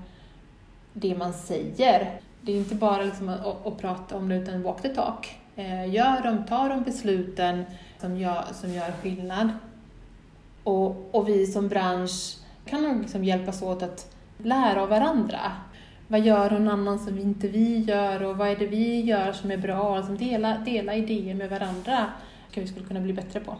[0.93, 2.19] det man säger.
[2.41, 5.37] Det är inte bara liksom att, att prata om det utan walk the talk.
[5.55, 7.65] Eh, gör de, ta de besluten
[8.01, 9.49] som gör, som gör skillnad.
[10.63, 15.39] Och, och vi som bransch kan nog liksom hjälpas åt att lära av varandra.
[16.07, 19.51] Vad gör någon annan som inte vi gör och vad är det vi gör som
[19.51, 19.97] är bra?
[19.97, 22.05] Alltså dela, dela idéer med varandra
[22.51, 23.57] kan vi skulle kunna bli bättre på.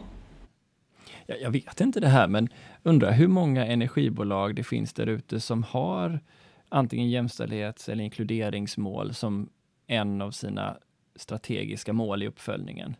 [1.26, 2.48] Jag vet inte det här, men
[2.82, 6.20] undrar hur många energibolag det finns där ute som har
[6.68, 9.48] antingen jämställdhets eller inkluderingsmål som
[9.86, 10.76] en av sina
[11.16, 12.96] strategiska mål i uppföljningen.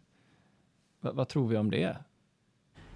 [1.00, 1.96] V vad tror vi om det?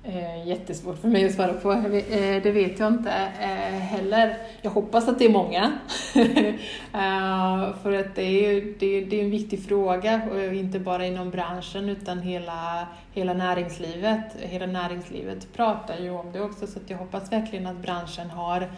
[0.03, 1.73] Eh, jättesvårt för mig att svara på.
[1.73, 3.11] Eh, det vet jag inte
[3.41, 4.37] eh, heller.
[4.63, 5.73] Jag hoppas att det är många.
[6.95, 11.31] Eh, för att det är, det, det är en viktig fråga, och inte bara inom
[11.31, 14.37] branschen utan hela, hela näringslivet.
[14.41, 18.69] Hela näringslivet pratar ju om det också, så jag hoppas verkligen att branschen har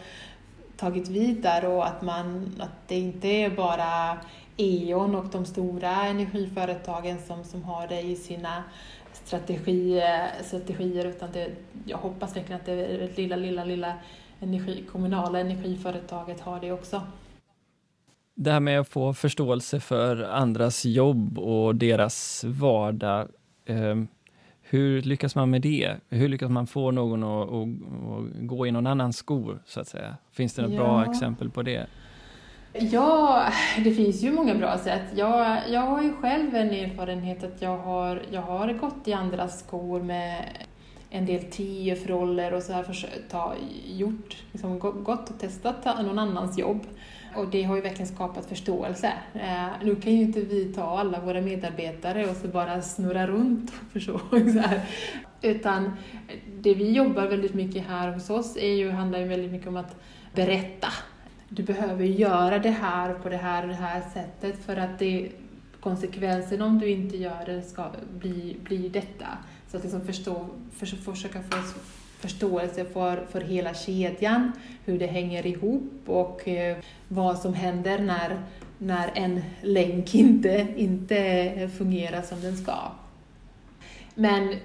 [0.77, 4.17] tagit vid där och att, man, att det inte är bara
[4.57, 8.63] E.ON och de stora energiföretagen som, som har det i sina
[9.23, 10.01] strategi,
[10.43, 11.49] strategier utan det,
[11.85, 13.93] jag hoppas verkligen att det lilla, lilla, lilla
[14.39, 17.01] energi, kommunala energiföretaget har det också.
[18.35, 23.27] Det här med att få förståelse för andras jobb och deras vardag.
[23.65, 23.95] Eh,
[24.61, 25.95] hur lyckas man med det?
[26.09, 29.87] Hur lyckas man få någon att, att, att gå i någon annans skor, så att
[29.87, 30.17] säga?
[30.31, 30.77] Finns det något ja.
[30.77, 31.87] bra exempel på det?
[32.73, 33.47] Ja,
[33.83, 35.01] det finns ju många bra sätt.
[35.15, 39.59] Jag, jag har ju själv en erfarenhet att jag har, jag har gått i andras
[39.59, 40.45] skor med
[41.09, 43.53] en del TF-roller och så här försökt ta,
[43.85, 46.81] gjort, liksom, gått och testat någon annans jobb.
[47.35, 49.13] Och det har ju verkligen skapat förståelse.
[49.33, 53.69] Eh, nu kan ju inte vi ta alla våra medarbetare och så bara snurra runt
[53.69, 54.19] och förstå.
[54.29, 54.81] Så här.
[55.41, 55.97] Utan
[56.61, 59.77] det vi jobbar väldigt mycket här hos oss är ju, handlar ju väldigt mycket om
[59.77, 59.95] att
[60.35, 60.87] berätta
[61.55, 65.29] du behöver göra det här på det här och det här sättet för att det,
[65.79, 67.85] konsekvensen om du inte gör det ska
[68.19, 69.27] bli, bli detta.
[69.67, 71.57] Så att liksom förstå, för, försöka få
[72.19, 74.51] förståelse för, för hela kedjan,
[74.85, 76.77] hur det hänger ihop och eh,
[77.07, 78.41] vad som händer när,
[78.77, 82.77] när en länk inte, inte fungerar som den ska.
[84.15, 84.55] Men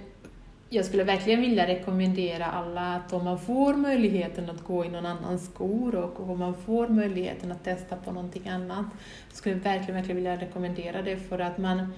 [0.71, 5.07] jag skulle verkligen vilja rekommendera alla att om man får möjligheten att gå i någon
[5.07, 8.87] annans skor och om man får möjligheten att testa på någonting annat,
[9.31, 11.95] så skulle jag verkligen, verkligen vilja rekommendera det för att man,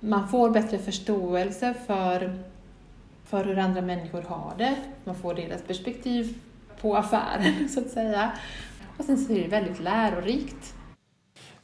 [0.00, 2.38] man får bättre förståelse för,
[3.24, 4.76] för hur andra människor har det.
[5.04, 6.38] Man får deras perspektiv
[6.80, 8.32] på affären, så att säga.
[8.98, 10.74] Och sen så är det väldigt lärorikt.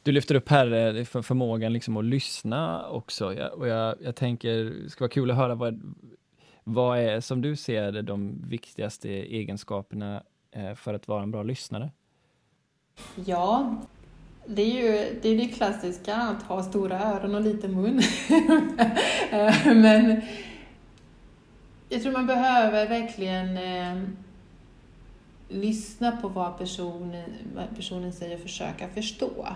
[0.05, 3.49] Du lyfter upp här eh, för förmågan liksom att lyssna också.
[3.53, 5.95] och jag, jag tänker, det ska vara kul att höra vad,
[6.63, 11.43] vad är som du ser det de viktigaste egenskaperna eh, för att vara en bra
[11.43, 11.91] lyssnare?
[13.25, 13.75] Ja,
[14.45, 18.01] det är ju det, är det klassiska att ha stora öron och liten mun.
[19.65, 20.21] Men
[21.89, 24.09] jag tror man behöver verkligen eh,
[25.49, 29.47] lyssna på vad personen, vad personen säger och försöka förstå.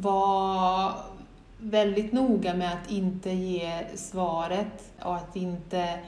[0.00, 0.92] Var
[1.58, 5.98] väldigt noga med att inte ge svaret och att inte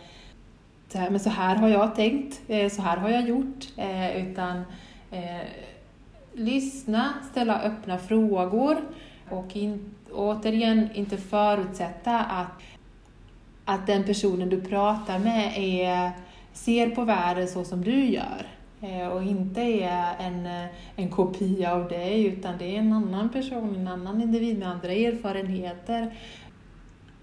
[0.92, 4.62] men så här har jag tänkt, eh, så här har jag gjort, eh, utan
[5.10, 5.46] eh,
[6.32, 8.76] lyssna, ställa öppna frågor
[9.30, 12.62] och in, återigen inte förutsätta att,
[13.64, 16.10] att den personen du pratar med är,
[16.52, 18.46] ser på världen så som du gör.
[18.80, 20.66] Eh, och inte är en, eh,
[20.96, 24.92] en kopia av dig utan det är en annan person, en annan individ med andra
[24.92, 26.14] erfarenheter,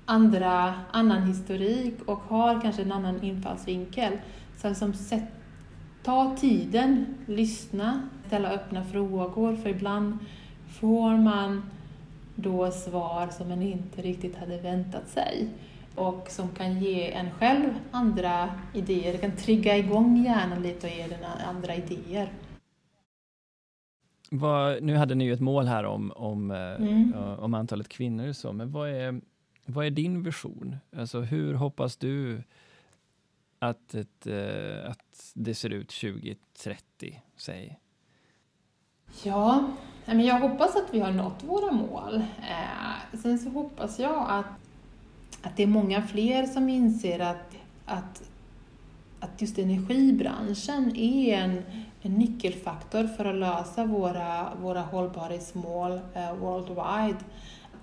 [0.06, 4.14] andra, annan historik och har kanske en annan infallsvinkel.
[4.58, 4.94] Så liksom,
[6.04, 10.18] ta tiden, lyssna, ställa öppna frågor för ibland
[10.68, 11.70] får man
[12.36, 15.50] då svar som man inte riktigt hade väntat sig
[15.96, 20.94] och som kan ge en själv andra idéer, det kan trigga igång hjärnan lite och
[20.94, 22.34] ge den andra idéer.
[24.30, 27.14] Vad, nu hade ni ju ett mål här om, om, eh, mm.
[27.40, 29.22] om antalet kvinnor, så, men vad är,
[29.66, 30.76] vad är din vision?
[30.98, 32.44] Alltså, hur hoppas du
[33.60, 37.80] att, ett, eh, att det ser ut 2030, säg?
[39.24, 39.72] Ja,
[40.06, 42.16] jag hoppas att vi har nått våra mål.
[42.16, 44.65] Eh, sen så hoppas jag att
[45.46, 48.24] att det är många fler som inser att, att,
[49.20, 51.62] att just energibranschen är en,
[52.02, 57.20] en nyckelfaktor för att lösa våra, våra hållbarhetsmål uh, worldwide.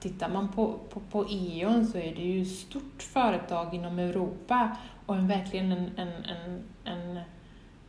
[0.01, 4.77] Tittar man på, på, på E.ON så är det ju ett stort företag inom Europa
[5.07, 7.21] och en, verkligen en, en, en, en,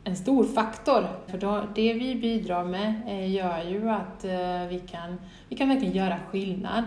[0.03, 1.07] en stor faktor.
[1.27, 5.19] För då, det vi bidrar med eh, gör ju att eh, vi, kan,
[5.49, 6.83] vi kan verkligen göra skillnad.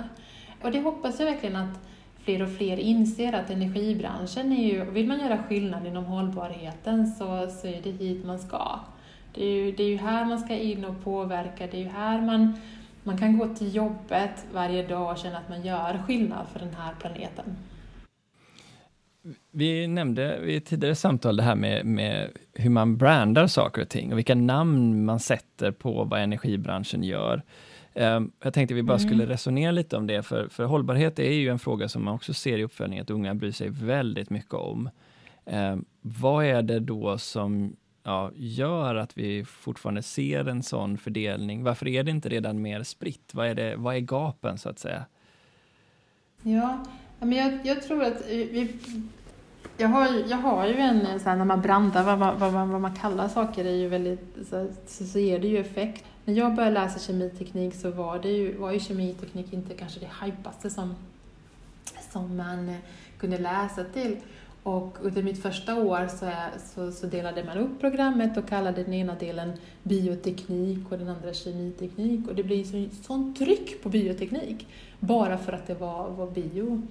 [0.63, 1.79] Och det hoppas jag verkligen att
[2.27, 7.49] fler och fler inser att energibranschen är ju, vill man göra skillnad inom hållbarheten så,
[7.51, 8.81] så är det hit man ska.
[9.35, 11.89] Det är, ju, det är ju här man ska in och påverka, det är ju
[11.89, 12.61] här man,
[13.03, 16.75] man kan gå till jobbet varje dag och känna att man gör skillnad för den
[16.75, 17.57] här planeten.
[19.51, 23.89] Vi nämnde i ett tidigare samtal det här med, med hur man brandar saker och
[23.89, 27.43] ting och vilka namn man sätter på vad energibranschen gör.
[27.97, 29.29] Ehm, jag tänkte vi bara skulle mm.
[29.29, 32.59] resonera lite om det, för, för hållbarhet är ju en fråga som man också ser
[32.59, 34.91] i uppföljningen att unga bryr sig väldigt mycket om.
[35.45, 41.65] Eh, vad är det då som ja, gör att vi fortfarande ser en sån fördelning?
[41.65, 43.35] Varför är det inte redan mer spritt?
[43.35, 45.05] Vad är, det, vad är gapen, så att säga?
[46.43, 46.85] Ja,
[47.19, 48.77] men jag, jag tror att vi,
[49.77, 52.81] jag har, jag har ju en, så här, när man brandar, vad, vad, vad, vad
[52.81, 56.05] man kallar saker, är ju väldigt, så, så, så ger det ju effekt.
[56.27, 60.11] När jag började läsa kemiteknik så var, det ju, var ju kemiteknik inte kanske det
[60.25, 60.95] hypaste som,
[62.13, 62.77] som man eh,
[63.19, 64.17] kunde läsa till.
[64.63, 66.31] Och under mitt första år så,
[66.75, 69.53] så, så, delade man upp programmet och kallade den ena delen
[69.83, 72.29] bioteknik och den andra kemiteknik.
[72.29, 74.67] Och det blev så, sånt tryck på bioteknik,
[75.01, 76.83] bara för att det var, var bio.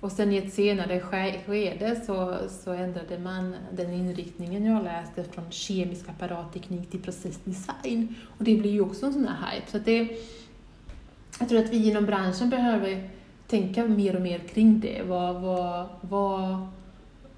[0.00, 1.00] Och sen i ett senare
[1.46, 8.14] skede så, så ändrade man den inriktningen jag läste från kemisk apparatteknik till processdesign.
[8.38, 9.70] Och det blir ju också en sån här hype.
[9.70, 10.08] Så det,
[11.38, 13.10] jag tror att vi inom branschen behöver
[13.46, 15.02] tänka mer och mer kring det.
[15.06, 16.66] Vad, vad, vad,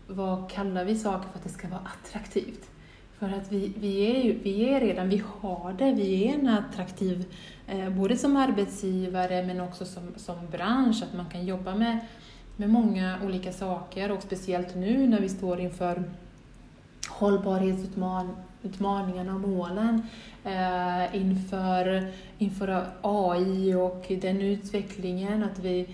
[0.07, 2.71] vad kallar vi saker för att det ska vara attraktivt?
[3.19, 6.49] För att vi, vi, är ju, vi är redan, vi har det, vi är en
[6.49, 7.25] attraktiv,
[7.67, 11.99] eh, både som arbetsgivare men också som, som bransch, att man kan jobba med
[12.57, 16.03] med många olika saker och speciellt nu när vi står inför
[17.09, 20.03] hållbarhetsutmaningarna och målen
[20.45, 25.45] eh, inför, inför AI och den utvecklingen.
[25.45, 25.87] Att vi,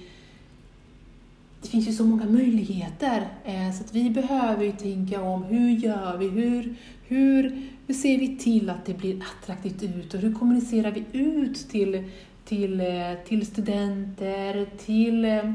[1.62, 5.70] det finns ju så många möjligheter eh, så att vi behöver ju tänka om hur
[5.70, 6.74] gör vi, hur,
[7.06, 11.68] hur, hur ser vi till att det blir attraktivt ut och hur kommunicerar vi ut
[11.70, 12.10] till,
[12.44, 15.52] till, eh, till studenter, till eh,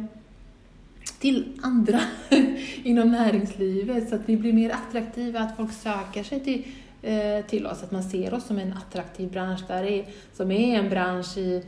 [1.24, 2.00] till andra
[2.84, 6.66] inom näringslivet så att vi blir mer attraktiva, att folk söker sig till,
[7.02, 10.80] eh, till oss, att man ser oss som en attraktiv bransch där är, som är
[10.80, 11.66] en bransch i,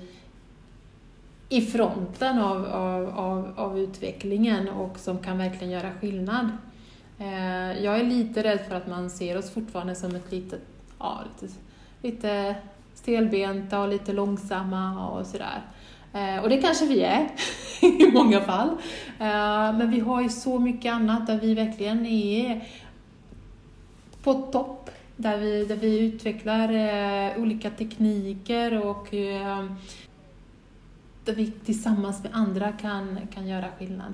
[1.49, 6.49] i fronten av, av, av, av utvecklingen och som kan verkligen göra skillnad.
[7.19, 10.61] Eh, jag är lite rädd för att man ser oss fortfarande som ett litet,
[10.99, 11.53] ja, lite,
[12.01, 12.55] lite
[12.93, 15.61] stelbenta och lite långsamma och sådär.
[16.15, 17.27] Eh, och det kanske vi är
[17.81, 18.69] i många fall.
[19.19, 22.67] Eh, men vi har ju så mycket annat där vi verkligen är
[24.23, 24.89] på topp.
[25.17, 29.07] Där vi, där vi utvecklar eh, olika tekniker och
[31.25, 34.13] där vi tillsammans med andra kan, kan göra skillnad.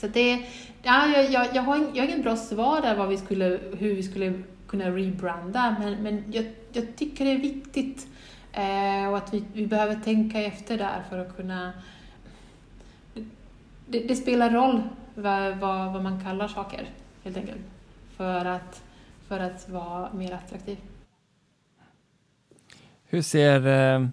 [0.00, 0.38] Så det,
[0.82, 3.94] ja, jag, jag, jag, har, jag har ingen bra svar där vad vi skulle, hur
[3.94, 8.06] vi skulle kunna rebranda, men, men jag, jag tycker det är viktigt
[8.52, 11.72] Eh, och att vi, vi behöver tänka efter där för att kunna...
[13.86, 14.82] Det, det spelar roll
[15.14, 16.88] vad, vad, vad, man kallar saker,
[17.24, 17.60] helt enkelt,
[18.16, 18.82] för att,
[19.28, 20.78] för att vara mer attraktiv.
[23.04, 24.08] Hur ser eh,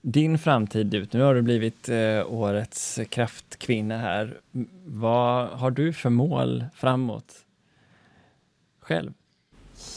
[0.00, 1.12] din framtid ut?
[1.12, 4.40] Nu har du blivit eh, årets kraftkvinna här.
[4.86, 7.34] Vad har du för mål framåt
[8.80, 9.12] själv?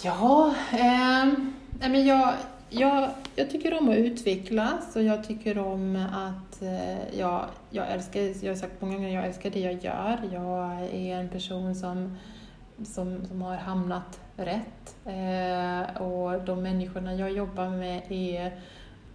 [0.03, 1.33] Ja, eh,
[1.79, 2.33] men jag,
[2.74, 8.45] jag, jag tycker om att utvecklas och jag tycker om att ja, jag, jag älskar,
[8.45, 10.19] jag har sagt många gånger, jag älskar det jag gör.
[10.34, 12.17] Jag är en person som,
[12.86, 18.59] som, som har hamnat rätt eh, och de människorna jag jobbar med är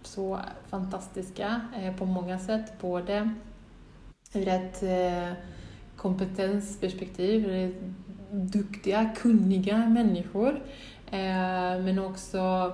[0.03, 0.39] så
[0.69, 3.33] fantastiska eh, på många sätt, både
[4.33, 5.33] ur ett eh,
[5.95, 7.69] kompetensperspektiv, eh,
[8.31, 10.61] duktiga, kunniga människor,
[11.11, 12.73] eh, men också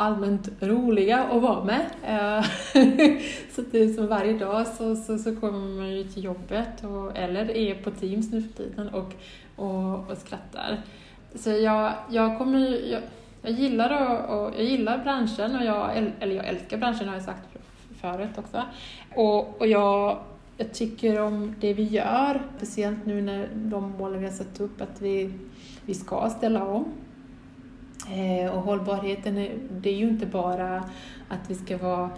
[0.00, 1.86] allmänt roliga att vara med.
[2.02, 2.42] Eh,
[3.50, 7.18] så det är som varje dag så, så, så kommer man ju till jobbet, och,
[7.18, 9.12] eller är på Teams nu för tiden, och,
[9.56, 10.80] och, och skrattar.
[11.34, 12.58] Så jag, jag kommer
[12.92, 13.02] jag,
[13.42, 17.24] jag gillar, och, och, jag gillar branschen, och jag, eller jag älskar branschen har jag
[17.24, 17.48] sagt
[18.00, 18.62] förut också.
[19.14, 20.18] Och, och jag,
[20.56, 24.80] jag tycker om det vi gör, speciellt nu när de målen vi har satt upp,
[24.80, 25.32] att vi,
[25.86, 26.84] vi ska ställa om
[28.10, 30.76] Eh, och hållbarheten, är, det är ju inte bara
[31.28, 32.10] att vi ska vara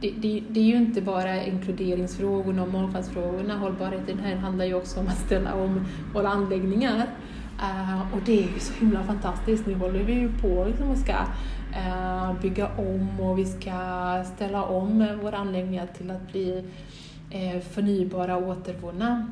[0.00, 3.58] det, det, det, är ju inte bara inkluderingsfrågorna och mångfaldsfrågorna.
[3.58, 7.06] Hållbarheten här handlar ju också om att ställa om våra anläggningar.
[7.60, 9.66] Uh, och det är ju så himla fantastiskt.
[9.66, 13.70] Nu håller vi ju på liksom och ska uh, bygga om och vi ska
[14.34, 16.64] ställa om våra anläggningar till att bli
[17.34, 19.30] uh, förnybara och återvunna.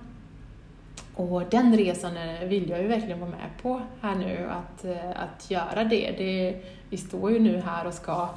[1.15, 2.15] Och den resan
[2.49, 6.15] vill jag ju verkligen vara med på här nu, att, eh, att göra det.
[6.19, 6.63] det.
[6.91, 8.29] Vi står ju nu här och ska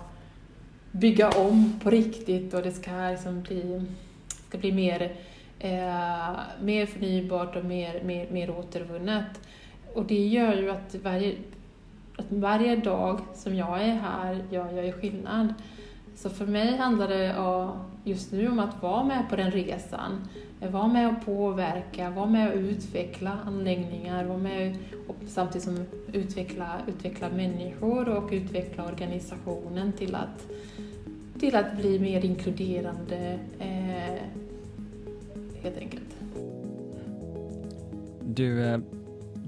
[0.91, 3.85] bygga om på riktigt och det ska liksom bli,
[4.47, 5.15] ska bli mer,
[5.59, 9.39] eh, mer förnybart och mer, mer, mer återvunnet.
[9.93, 11.35] Och det gör ju att varje,
[12.15, 15.53] att varje dag som jag är här gör jag ju skillnad.
[16.15, 17.37] Så för mig handlar det
[18.05, 20.27] just nu om att vara med på den resan.
[20.71, 24.77] Vara med och påverka, vara med och utveckla anläggningar, vara med
[25.07, 30.47] och samtidigt som utveckla, utveckla människor och utveckla organisationen till att,
[31.39, 34.21] till att bli mer inkluderande, eh,
[35.63, 36.17] helt enkelt.
[38.21, 38.79] Du, eh,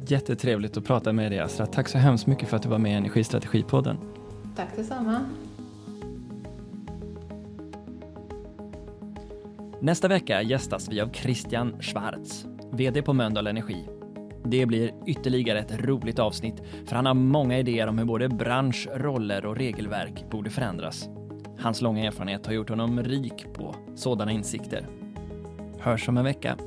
[0.08, 1.66] jättetrevligt att prata med dig Astra.
[1.66, 3.98] Tack så hemskt mycket för att du var med i Energistrategipodden.
[4.56, 5.26] Tack detsamma.
[9.82, 13.86] Nästa vecka gästas vi av Christian Schwarz, VD på Mölndal Energi.
[14.46, 18.88] Det blir ytterligare ett roligt avsnitt för han har många idéer om hur både bransch,
[18.96, 21.10] roller och regelverk borde förändras.
[21.60, 24.88] Hans långa erfarenhet har gjort honom rik på sådana insikter.
[25.80, 26.58] Hörs om en vecka.